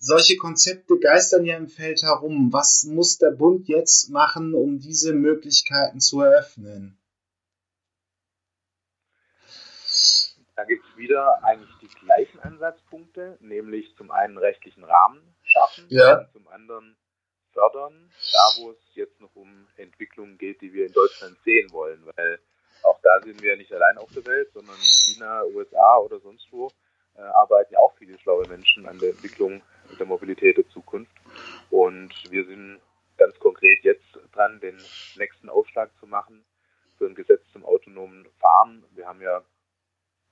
solche 0.03 0.35
Konzepte 0.35 0.99
geistern 0.99 1.45
ja 1.45 1.55
im 1.55 1.69
Feld 1.69 2.03
herum. 2.03 2.51
Was 2.51 2.83
muss 2.83 3.17
der 3.17 3.31
Bund 3.31 3.67
jetzt 3.67 4.09
machen, 4.09 4.53
um 4.53 4.79
diese 4.79 5.13
Möglichkeiten 5.13 6.01
zu 6.01 6.19
eröffnen? 6.21 6.99
Da 10.55 10.65
gibt 10.65 10.85
es 10.85 10.97
wieder 10.97 11.43
eigentlich 11.43 11.71
die 11.81 12.05
gleichen 12.05 12.39
Ansatzpunkte, 12.41 13.37
nämlich 13.39 13.95
zum 13.95 14.11
einen 14.11 14.37
rechtlichen 14.37 14.83
Rahmen 14.83 15.35
schaffen, 15.41 15.85
ja. 15.89 16.29
zum 16.31 16.47
anderen 16.49 16.95
fördern, 17.53 18.11
da 18.31 18.61
wo 18.61 18.71
es 18.71 18.77
jetzt 18.93 19.19
noch 19.19 19.35
um 19.35 19.67
Entwicklungen 19.77 20.37
geht, 20.37 20.61
die 20.61 20.73
wir 20.73 20.85
in 20.85 20.93
Deutschland 20.93 21.37
sehen 21.43 21.71
wollen, 21.71 22.05
weil 22.15 22.39
auch 22.83 22.99
da 23.01 23.21
sind 23.21 23.41
wir 23.41 23.55
nicht 23.55 23.71
allein 23.71 23.97
auf 23.97 24.11
der 24.13 24.25
Welt, 24.25 24.51
sondern 24.53 24.75
in 24.75 24.81
China, 24.81 25.43
USA 25.45 25.97
oder 25.97 26.19
sonst 26.19 26.47
wo 26.51 26.69
äh, 27.15 27.21
arbeiten 27.21 27.73
ja 27.73 27.79
auch 27.79 27.93
viele 27.97 28.17
schlaue 28.19 28.47
Menschen 28.47 28.87
an 28.87 28.97
der 28.99 29.09
Entwicklung 29.09 29.61
der 29.99 30.05
Mobilität 30.05 30.57
der 30.57 30.67
Zukunft. 30.69 31.11
Und 31.69 32.13
wir 32.29 32.45
sind 32.45 32.79
ganz 33.17 33.37
konkret 33.39 33.83
jetzt 33.83 34.17
dran, 34.31 34.59
den 34.59 34.77
nächsten 35.15 35.49
Aufschlag 35.49 35.91
zu 35.99 36.07
machen 36.07 36.43
für 36.97 37.05
ein 37.05 37.15
Gesetz 37.15 37.41
zum 37.51 37.65
autonomen 37.65 38.27
Fahren. 38.39 38.83
Wir 38.91 39.07
haben 39.07 39.21
ja 39.21 39.43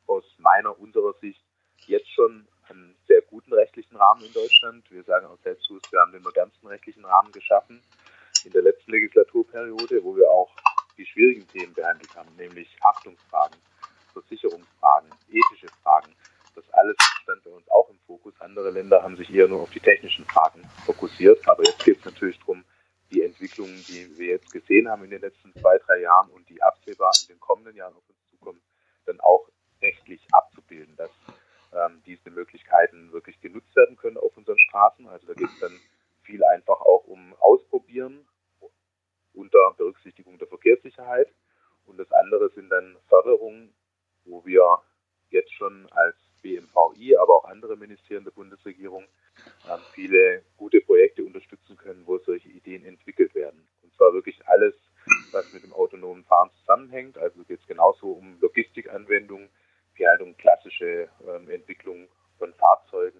aus 0.07 0.23
meiner, 0.37 0.77
unserer 0.79 1.13
Sicht 1.21 1.41
jetzt 1.87 2.09
schon 2.13 2.47
einen 2.69 2.95
sehr 3.07 3.21
guten 3.23 3.53
rechtlichen 3.53 3.95
Rahmen 3.95 4.23
in 4.23 4.33
Deutschland. 4.33 4.89
Wir 4.91 5.03
sagen 5.03 5.25
auch 5.27 5.37
selbst, 5.43 5.69
wir 5.69 5.99
haben 5.99 6.11
den 6.11 6.21
modernsten 6.21 6.67
rechtlichen 6.67 7.05
Rahmen 7.05 7.31
geschaffen 7.31 7.81
in 8.45 8.51
der 8.51 8.61
letzten 8.61 8.91
Legislaturperiode, 8.91 10.03
wo 10.03 10.15
wir 10.15 10.29
auch 10.29 10.49
die 10.97 11.05
schwierigen 11.05 11.47
Themen 11.47 11.73
behandelt 11.73 12.13
haben, 12.15 12.33
nämlich 12.35 12.75
Haftungsfragen, 12.83 13.57
Versicherungsfragen, 14.13 15.09
ethische 15.29 15.67
Fragen, 15.81 16.13
das 16.55 16.69
alles 16.73 16.95
stand 17.23 17.43
bei 17.43 17.51
uns 17.51 17.67
auch 17.69 17.89
im 17.89 17.99
Fokus. 18.05 18.33
Andere 18.39 18.70
Länder 18.81 19.03
haben 19.03 19.15
sich 19.15 19.31
eher 19.33 19.47
nur 19.47 19.61
auf 19.61 19.69
die 19.69 19.79
technischen 19.79 20.25
Fragen 20.25 20.63
fokussiert. 20.85 21.47
Aber 21.47 21.63
jetzt 21.63 21.83
geht 21.85 21.99
es 21.99 22.05
natürlich 22.05 22.39
darum, 22.39 22.65
die 23.11 23.21
Entwicklungen, 23.21 23.75
die 23.87 24.17
wir 24.17 24.27
jetzt 24.27 24.51
gesehen 24.51 24.89
haben 24.89 25.03
in 25.03 25.11
den 25.11 25.21
letzten 25.21 25.53
zwei, 25.53 25.77
drei 25.85 26.01
Jahren 26.01 26.29
und 26.31 26.49
die 26.49 26.61
absehbar 26.63 27.11
in 27.21 27.35
den 27.35 27.39
kommenden 27.39 27.75
Jahren 27.75 27.95
auf 27.95 28.09
uns 28.09 28.17
zukommen, 28.31 28.61
dann 29.05 29.19
auch 29.19 29.47
rechtlich 29.81 30.25
abzubilden, 30.31 30.95
dass 30.95 31.11
ähm, 31.73 32.01
diese 32.05 32.29
Möglichkeiten 32.31 33.11
wirklich 33.11 33.39
genutzt 33.39 33.75
werden 33.75 33.97
können 33.97 34.17
auf 34.17 34.35
unseren 34.35 34.57
Straßen. 34.57 35.07
Also 35.07 35.27
da 35.27 35.33
geht 35.33 35.49
es 35.49 35.59
dann 35.59 35.77
viel 36.23 36.43
einfach 36.43 36.79
auch 36.81 37.05
um 37.05 37.35
Ausprobieren 37.39 38.27
unter 39.33 39.73
Berücksichtigung 39.77 40.37
der 40.39 40.47
Verkehrssicherheit. 40.47 41.27
Und 41.85 41.97
das 41.97 42.11
andere 42.11 42.49
sind 42.51 42.69
dann 42.69 42.97
Förderungen, 43.07 43.73
wo 44.25 44.45
wir 44.45 44.81
jetzt 45.29 45.53
schon 45.53 45.87
als 45.91 46.15
BMVI, 46.41 47.17
aber 47.17 47.35
auch 47.37 47.45
andere 47.45 47.77
Ministerien 47.77 48.23
der 48.23 48.31
Bundesregierung 48.31 49.05
ähm, 49.69 49.79
viele 49.93 50.43
gute 50.57 50.81
Projekte 50.81 51.23
unterstützen 51.23 51.77
können, 51.77 52.05
wo 52.05 52.17
solche 52.19 52.49
Ideen 52.49 52.85
entwickelt 52.85 53.33
werden. 53.35 53.67
Und 53.81 53.93
zwar 53.95 54.13
wirklich 54.13 54.39
alles, 54.47 54.73
was 55.31 55.51
mit 55.53 55.63
dem 55.63 55.73
autonomen 55.73 56.23
Fahren 56.25 56.49
zusammenhängt. 56.59 57.17
Also 57.17 57.43
geht 57.43 57.59
es 57.59 57.67
genauso 57.67 58.11
um 58.11 58.39
Logistikanwendungen 58.41 59.49
wie 59.95 60.07
halt 60.07 60.21
um 60.21 60.35
klassische 60.37 61.09
ähm, 61.27 61.49
Entwicklung 61.49 62.07
von 62.37 62.53
Fahrzeugen, 62.53 63.19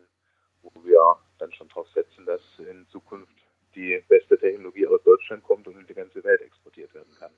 wo 0.62 0.72
wir 0.84 1.18
dann 1.38 1.52
schon 1.54 1.68
darauf 1.68 1.88
setzen, 1.90 2.26
dass 2.26 2.42
in 2.60 2.88
Zukunft 2.90 3.36
die 3.76 4.04
beste 4.08 4.38
Technologie 4.38 4.88
aus 4.88 5.04
Deutschland 5.04 5.44
kommt 5.44 5.68
und 5.68 5.80
in 5.80 5.88
die 5.88 5.94
ganze 5.94 6.24
Welt 6.24 6.42
exportiert 6.42 6.94
werden 6.94 7.14
kann. 7.20 7.32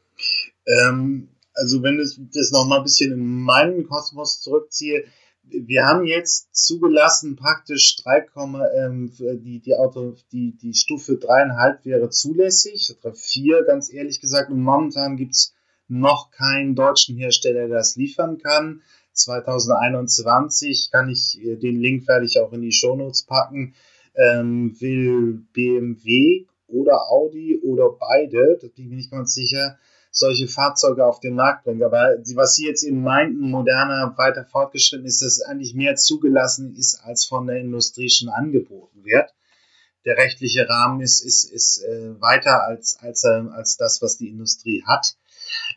Ähm, 0.65 1.29
also 1.55 1.83
wenn 1.83 1.99
ich 1.99 2.12
das 2.33 2.51
nochmal 2.51 2.79
ein 2.79 2.83
bisschen 2.83 3.11
in 3.11 3.41
meinen 3.41 3.87
Kosmos 3.87 4.41
zurückziehe, 4.41 5.05
wir 5.45 5.85
haben 5.85 6.05
jetzt 6.05 6.55
zugelassen, 6.55 7.35
praktisch 7.35 7.97
3, 7.97 8.27
ähm, 8.77 9.11
die, 9.17 9.59
die, 9.59 9.75
Auto, 9.75 10.15
die, 10.31 10.55
die 10.57 10.73
Stufe 10.73 11.13
3,5 11.13 11.85
wäre 11.85 12.09
zulässig, 12.09 12.95
oder 13.01 13.13
4 13.13 13.63
ganz 13.65 13.91
ehrlich 13.91 14.21
gesagt. 14.21 14.49
Und 14.51 14.61
momentan 14.61 15.17
gibt 15.17 15.33
es 15.33 15.53
noch 15.87 16.31
keinen 16.31 16.75
deutschen 16.75 17.17
Hersteller, 17.17 17.67
der 17.67 17.77
das 17.77 17.95
liefern 17.95 18.37
kann. 18.37 18.81
2021 19.11 20.89
kann 20.91 21.09
ich, 21.09 21.39
äh, 21.43 21.57
den 21.57 21.79
Link 21.79 22.07
werde 22.07 22.25
ich 22.25 22.39
auch 22.39 22.53
in 22.53 22.61
die 22.61 22.71
Shownotes 22.71 23.23
packen, 23.23 23.75
ähm, 24.15 24.75
will 24.79 25.45
BMW 25.53 26.45
oder 26.67 27.11
Audi 27.11 27.59
oder 27.63 27.89
beide, 27.99 28.57
das 28.61 28.71
bin 28.71 28.85
ich 28.85 28.91
nicht 28.91 29.11
ganz 29.11 29.33
sicher, 29.33 29.77
solche 30.13 30.47
Fahrzeuge 30.47 31.05
auf 31.05 31.19
den 31.19 31.33
Markt 31.33 31.65
bringen. 31.65 31.83
Aber 31.83 32.15
was 32.35 32.55
Sie 32.55 32.67
jetzt 32.67 32.83
eben 32.83 33.01
meinten, 33.01 33.49
moderner, 33.49 34.13
weiter 34.15 34.45
fortgeschritten 34.45 35.07
ist, 35.07 35.21
dass 35.23 35.41
eigentlich 35.41 35.73
mehr 35.73 35.95
zugelassen 35.95 36.75
ist, 36.75 36.99
als 37.03 37.25
von 37.25 37.47
der 37.47 37.57
Industrie 37.57 38.09
schon 38.09 38.29
angeboten 38.29 39.03
wird. 39.03 39.33
Der 40.05 40.17
rechtliche 40.17 40.69
Rahmen 40.69 41.01
ist, 41.01 41.21
ist, 41.21 41.45
ist 41.45 41.83
äh, 41.83 42.21
weiter 42.21 42.63
als, 42.63 42.97
als, 43.01 43.23
äh, 43.23 43.41
als 43.53 43.77
das, 43.77 44.01
was 44.01 44.17
die 44.17 44.29
Industrie 44.29 44.83
hat. 44.85 45.15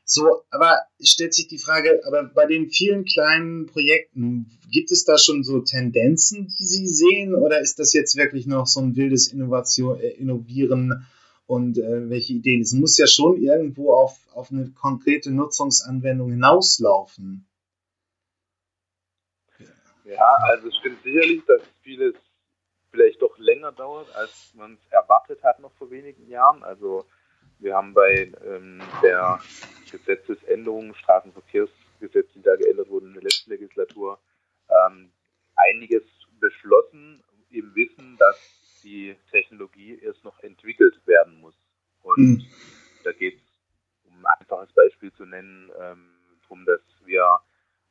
So, 0.05 0.43
aber 0.51 0.81
stellt 1.01 1.33
sich 1.33 1.49
die 1.49 1.59
Frage, 1.59 2.03
aber 2.07 2.25
bei 2.25 2.47
den 2.47 2.71
vielen 2.71 3.05
kleinen 3.05 3.67
Projekten, 3.67 4.51
gibt 4.71 4.91
es 4.91 5.05
da 5.05 5.17
schon 5.17 5.45
so 5.45 5.61
Tendenzen, 5.61 6.53
die 6.59 6.67
Sie 6.67 6.89
sehen, 6.89 7.35
oder 7.35 7.61
ist 7.61 7.79
das 7.79 7.93
jetzt 7.93 8.17
wirklich 8.17 8.47
noch 8.47 8.67
so 8.67 8.81
ein 8.81 8.97
wildes 8.97 9.29
Innovation, 9.33 9.99
äh, 9.99 10.09
Innovieren 10.09 11.07
und 11.47 11.79
äh, 11.79 12.11
welche 12.11 12.35
Ideen. 12.35 12.63
Es 12.63 12.73
muss 12.73 12.99
ja 12.99 13.07
schon 13.07 13.41
irgendwo 13.41 13.95
auf, 13.95 14.19
auf 14.35 14.51
eine 14.51 14.71
konkrete 14.71 15.31
Nutzungsanwendung 15.31 16.31
hinauslaufen. 16.31 17.47
Ja, 20.05 20.37
also 20.43 20.69
es 20.69 20.77
stimmt 20.77 21.03
sicherlich, 21.03 21.45
dass 21.47 21.63
vieles 21.83 22.15
vielleicht 22.91 23.21
doch 23.21 23.37
länger 23.39 23.73
dauert, 23.73 24.15
als 24.15 24.53
man 24.55 24.75
es 24.75 24.93
erwartet 24.93 25.43
hat 25.43 25.61
noch 25.61 25.73
vor 25.73 25.91
wenigen 25.91 26.29
Jahren. 26.29 26.63
Also 26.63 27.05
wir 27.59 27.75
haben 27.75 27.95
bei 27.95 28.33
ähm, 28.45 28.81
der 29.03 29.41
Gesetzesänderung, 29.91 30.95
Straßenverkehrsgesetz, 30.95 32.29
die 32.35 32.43
da 32.43 32.57
geändert 32.57 32.89
wurden 32.89 33.09
in 33.09 33.15
der 33.15 33.23
letzten 33.25 33.51
Legislatur, 33.51 34.19
ähm, 34.69 35.11
einiges 35.55 36.03
beschlossen, 36.41 37.23
im 37.51 37.75
Wissen, 37.75 38.17
dass 38.19 38.66
die 38.87 39.17
Technologie 39.33 39.99
erst 40.01 40.23
noch 40.25 40.39
entwickelt 40.45 40.95
werden 41.07 41.41
muss. 41.41 41.57
Und 42.03 42.19
mhm. 42.19 42.47
da 43.03 43.11
geht 43.13 43.35
es, 43.35 43.43
um 44.05 44.25
ein 44.25 44.27
einfaches 44.39 44.73
Beispiel 44.73 45.13
zu 45.13 45.25
nennen, 45.25 45.71
ähm, 45.81 46.09
darum, 46.43 46.65
dass 46.65 46.81
wir 47.05 47.41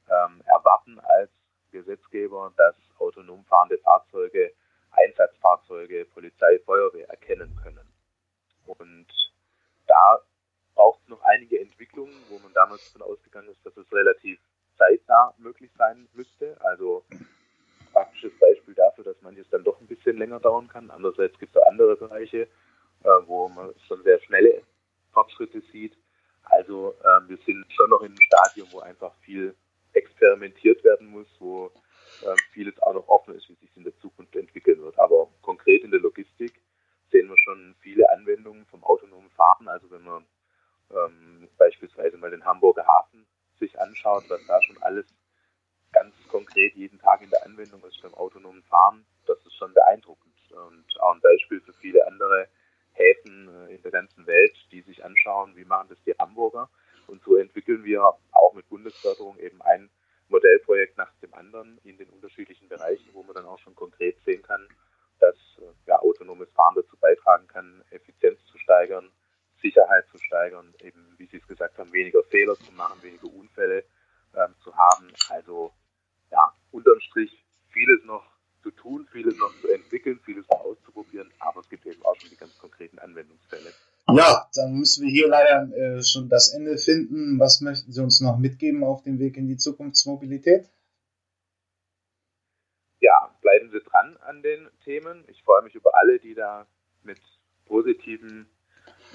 ähm, 0.10 0.42
erwarten 0.46 0.98
als 1.00 1.30
Gesetzgeber, 1.72 2.54
dass 2.56 2.76
autonom 2.98 3.44
fahrende 3.46 3.78
Fahrzeuge 3.80 4.54
Einsatzfahrzeuge, 4.92 6.06
Polizei, 6.06 6.60
Feuerwehr 6.66 7.10
erkennen 7.10 7.54
können. 7.62 7.86
Und 8.66 9.08
da 9.88 10.22
braucht 10.74 11.02
es 11.04 11.10
noch 11.10 11.22
einige 11.24 11.60
Entwicklungen, 11.60 12.16
wo 12.30 12.40
man 12.40 12.54
damals 12.54 12.94
davon 12.94 13.02
ausgegangen 13.02 13.50
ist, 13.50 13.66
dass 13.66 13.76
es 13.76 13.92
relativ 13.92 14.40
zeitnah 14.78 15.34
möglich 15.38 15.72
sein 15.78 16.08
müsste. 16.14 16.56
Also 16.62 17.04
praktisches 17.96 18.38
Beispiel 18.40 18.74
dafür, 18.74 19.06
dass 19.06 19.22
manches 19.22 19.50
dann 19.50 19.64
doch 19.64 19.80
ein 19.80 19.88
bisschen 19.88 20.18
länger 20.18 20.42
dauern 20.42 20.68
kann. 20.68 20.92
Andererseits 20.92 21.40
gibt 21.40 21.56
es 21.56 21.62
auch 21.62 21.68
andere 21.68 21.96
Bereiche, 21.96 22.42
äh, 22.42 23.10
wo 23.26 23.48
man 23.48 23.74
schon 23.88 24.04
sehr 24.04 24.20
schnelle 24.20 24.62
Fortschritte 25.14 25.62
sieht. 25.72 25.96
Also 26.44 26.94
äh, 27.02 27.30
wir 27.30 27.38
sind 27.46 27.66
schon 27.72 27.90
noch 27.90 28.02
in 28.02 28.08
einem 28.08 28.22
Stadium, 28.22 28.68
wo 28.72 28.80
einfach 28.80 29.14
viel 29.22 29.56
experimentiert 29.94 30.84
werden 30.84 31.08
muss, 31.08 31.28
wo 31.40 31.72
äh, 32.22 32.36
vieles 32.52 32.78
auch 32.84 32.94
noch 32.94 33.08
offen 33.08 33.34
ist, 33.36 33.48
wie 33.48 33.56
sich 33.56 33.70
in 33.78 33.86
der 33.86 33.98
Zukunft 34.00 34.36
entwickeln 34.36 34.82
wird. 34.82 35.00
Aber 35.00 35.30
konkret 35.42 35.84
in 35.84 35.92
der 35.92 36.02
Logistik 36.02 36.52
sehen 37.12 37.30
wir 37.30 37.38
schon 37.46 37.76
viele 37.80 38.10
Anwendungen 38.12 38.66
vom 38.66 38.84
autonomen 38.84 39.30
Fahren. 39.32 39.70
Also 39.70 39.90
wenn 39.90 40.04
man 40.04 40.26
ähm, 40.92 41.48
beispielsweise 41.58 42.18
mal 42.18 42.30
den 42.30 42.44
Hamburger 42.44 42.86
Hafen 42.86 43.26
sich 43.58 43.80
anschaut, 43.80 44.26
was 44.28 44.46
da 44.48 44.62
schon 44.64 44.78
alles 44.84 45.06
konkret 46.36 46.76
jeden 46.76 47.00
Tag 47.00 47.22
in 47.22 47.30
der 47.30 47.46
Anwendung 47.46 47.82
ist 47.86 48.02
beim 48.02 48.14
autonomen 48.16 48.62
Fahren, 48.64 49.06
das 49.26 49.38
ist 49.46 49.56
schon 49.56 49.74
beeindruckend 49.74 50.36
und 50.52 50.86
auch 51.00 51.14
ein 51.14 51.22
Beispiel 51.22 51.62
für 51.62 51.72
viele 51.72 52.06
andere 52.06 52.50
Häfen 52.92 53.48
äh, 53.48 53.76
in 53.76 53.82
der 53.82 53.92
ganzen 53.92 54.28
Welt, 54.28 54.54
die 54.70 54.82
sich 54.82 55.04
anschauen, 55.06 55.56
wie 55.56 55.64
machen 55.64 55.88
das 55.90 55.98
die 56.06 56.14
Hamburger. 56.20 56.70
Und 57.08 57.24
so 57.24 57.38
entwickeln 57.38 57.86
wir 57.86 58.04
auch 58.04 58.54
mit 58.54 58.68
Bundesförderung 58.68 59.40
eben 59.40 59.62
ein 59.62 59.90
Modellprojekt 60.28 60.98
nach 60.98 61.14
dem 61.22 61.34
anderen 61.36 61.80
in 61.86 61.98
den 61.98 62.10
unterschiedlichen 62.10 62.68
Bereichen, 62.68 63.10
wo 63.14 63.24
man 63.24 63.36
dann 63.36 63.46
auch 63.46 63.60
schon 63.60 63.76
konkret 63.76 64.18
sehen 64.26 64.44
kann, 64.44 64.68
dass 65.22 65.36
äh, 65.60 65.72
ja, 65.88 66.00
autonomes 66.00 66.50
Fahren 66.52 66.76
dazu 66.76 66.98
beitragen 66.98 67.48
kann, 67.48 67.82
Effizienz 67.92 68.44
zu 68.52 68.58
steigern, 68.58 69.10
Sicherheit 69.62 70.06
zu 70.12 70.18
steigern, 70.18 70.74
eben 70.82 71.16
wie 71.18 71.28
Sie 71.28 71.38
es 71.38 71.48
gesagt 71.48 71.78
haben, 71.78 71.94
weniger 71.94 72.24
Fehler 72.24 72.56
zu 72.56 72.74
machen, 72.74 73.02
weniger 73.04 73.28
Unfälle 73.34 73.86
ähm, 74.36 74.54
zu 74.62 74.76
haben. 74.76 75.14
Also 75.30 75.72
ja, 76.32 76.54
unterm 76.72 77.00
Strich 77.00 77.32
vieles 77.72 78.04
noch 78.06 78.24
zu 78.62 78.72
tun, 78.72 79.08
vieles 79.12 79.38
noch 79.38 79.54
zu 79.62 79.70
entwickeln, 79.70 80.20
vieles 80.26 80.48
noch 80.50 80.62
auszuprobieren, 80.62 81.32
aber 81.40 81.62
es 81.62 81.70
gibt 81.70 81.86
eben 81.86 82.04
auch 82.04 82.16
schon 82.16 82.30
die 82.30 82.38
ganz 82.38 82.58
konkreten 82.58 83.00
Anwendungsfälle. 83.00 83.72
Ja, 84.10 84.48
dann 84.54 84.74
müssen 84.74 85.05
wir 85.05 85.05
hier 85.16 85.30
leider 85.30 85.72
äh, 85.74 86.04
schon 86.04 86.28
das 86.28 86.54
Ende 86.54 86.78
finden. 86.78 87.40
Was 87.40 87.62
möchten 87.62 87.90
Sie 87.90 88.02
uns 88.02 88.20
noch 88.20 88.38
mitgeben 88.38 88.84
auf 88.84 89.02
dem 89.04 89.18
Weg 89.18 89.38
in 89.38 89.48
die 89.48 89.56
Zukunftsmobilität? 89.56 90.70
Ja, 93.00 93.34
bleiben 93.42 93.72
Sie 93.72 93.80
dran 93.80 94.18
an 94.18 94.44
den 94.44 94.68
Themen. 94.84 95.24
Ich 95.30 95.42
freue 95.44 95.64
mich 95.64 95.74
über 95.74 95.92
alle, 95.96 96.20
die 96.20 96.34
da 96.34 96.68
mit 97.04 97.22
positiven, 97.66 98.50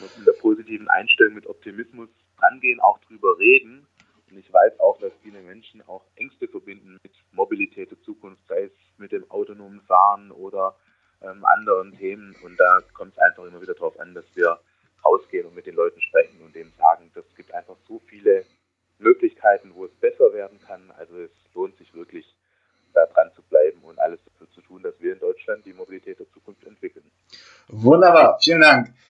mit 0.01 0.11
einer 0.17 0.33
positiven 0.41 0.89
Einstellung, 0.89 1.35
mit 1.35 1.47
Optimismus 1.47 2.09
rangehen, 2.39 2.81
auch 2.81 2.99
drüber 3.01 3.39
reden. 3.39 3.87
Und 4.31 4.39
ich 4.39 4.51
weiß 4.51 4.81
auch, 4.81 4.99
dass 5.01 5.13
viele 5.23 5.43
Menschen 5.43 5.83
auch 5.87 6.07
Ängste 6.15 6.49
verbinden 6.49 6.97
mit 7.03 7.13
Mobilität 7.33 7.91
der 7.91 8.01
Zukunft, 8.01 8.41
sei 8.49 8.63
es 8.63 8.73
mit 8.97 9.13
dem 9.13 9.31
autonomen 9.31 9.83
Fahren 9.83 10.31
oder 10.31 10.77
ähm, 11.21 11.45
anderen 11.45 11.93
Themen. 11.93 12.35
Und 12.43 12.59
da 12.59 12.81
kommt 12.95 13.13
es 13.13 13.19
einfach 13.19 13.45
immer 13.45 13.61
wieder 13.61 13.75
darauf 13.75 14.01
an, 14.01 14.15
dass 14.15 14.25
wir 14.35 14.59
rausgehen 15.05 15.47
und 15.47 15.55
mit 15.55 15.67
den 15.67 15.75
Leuten 15.75 16.01
sprechen 16.01 16.41
und 16.43 16.55
denen 16.55 16.73
sagen, 16.79 17.11
das 17.15 17.25
gibt 17.37 17.53
einfach 17.53 17.77
so 17.89 18.01
viele 18.07 18.45
Möglichkeiten, 18.99 19.73
wo 19.75 19.87
es 19.87 19.93
besser 19.93 20.33
werden 20.33 20.61
kann. 20.67 20.91
Also 20.97 21.19
es 21.19 21.31
lohnt 21.55 21.77
sich 21.79 21.93
wirklich, 21.95 22.27
da 22.93 23.07
dran 23.07 23.31
zu 23.35 23.43
bleiben 23.43 23.81
und 23.83 23.99
alles 23.99 24.19
dafür 24.25 24.51
zu 24.51 24.61
tun, 24.63 24.83
dass 24.83 24.95
wir 25.01 25.13
in 25.13 25.21
Deutschland 25.21 25.65
die 25.65 25.73
Mobilität 25.73 26.19
der 26.19 26.29
Zukunft 26.31 26.65
entwickeln. 26.65 27.11
Wunderbar, 27.69 28.39
vielen 28.43 28.61
Dank. 28.61 28.93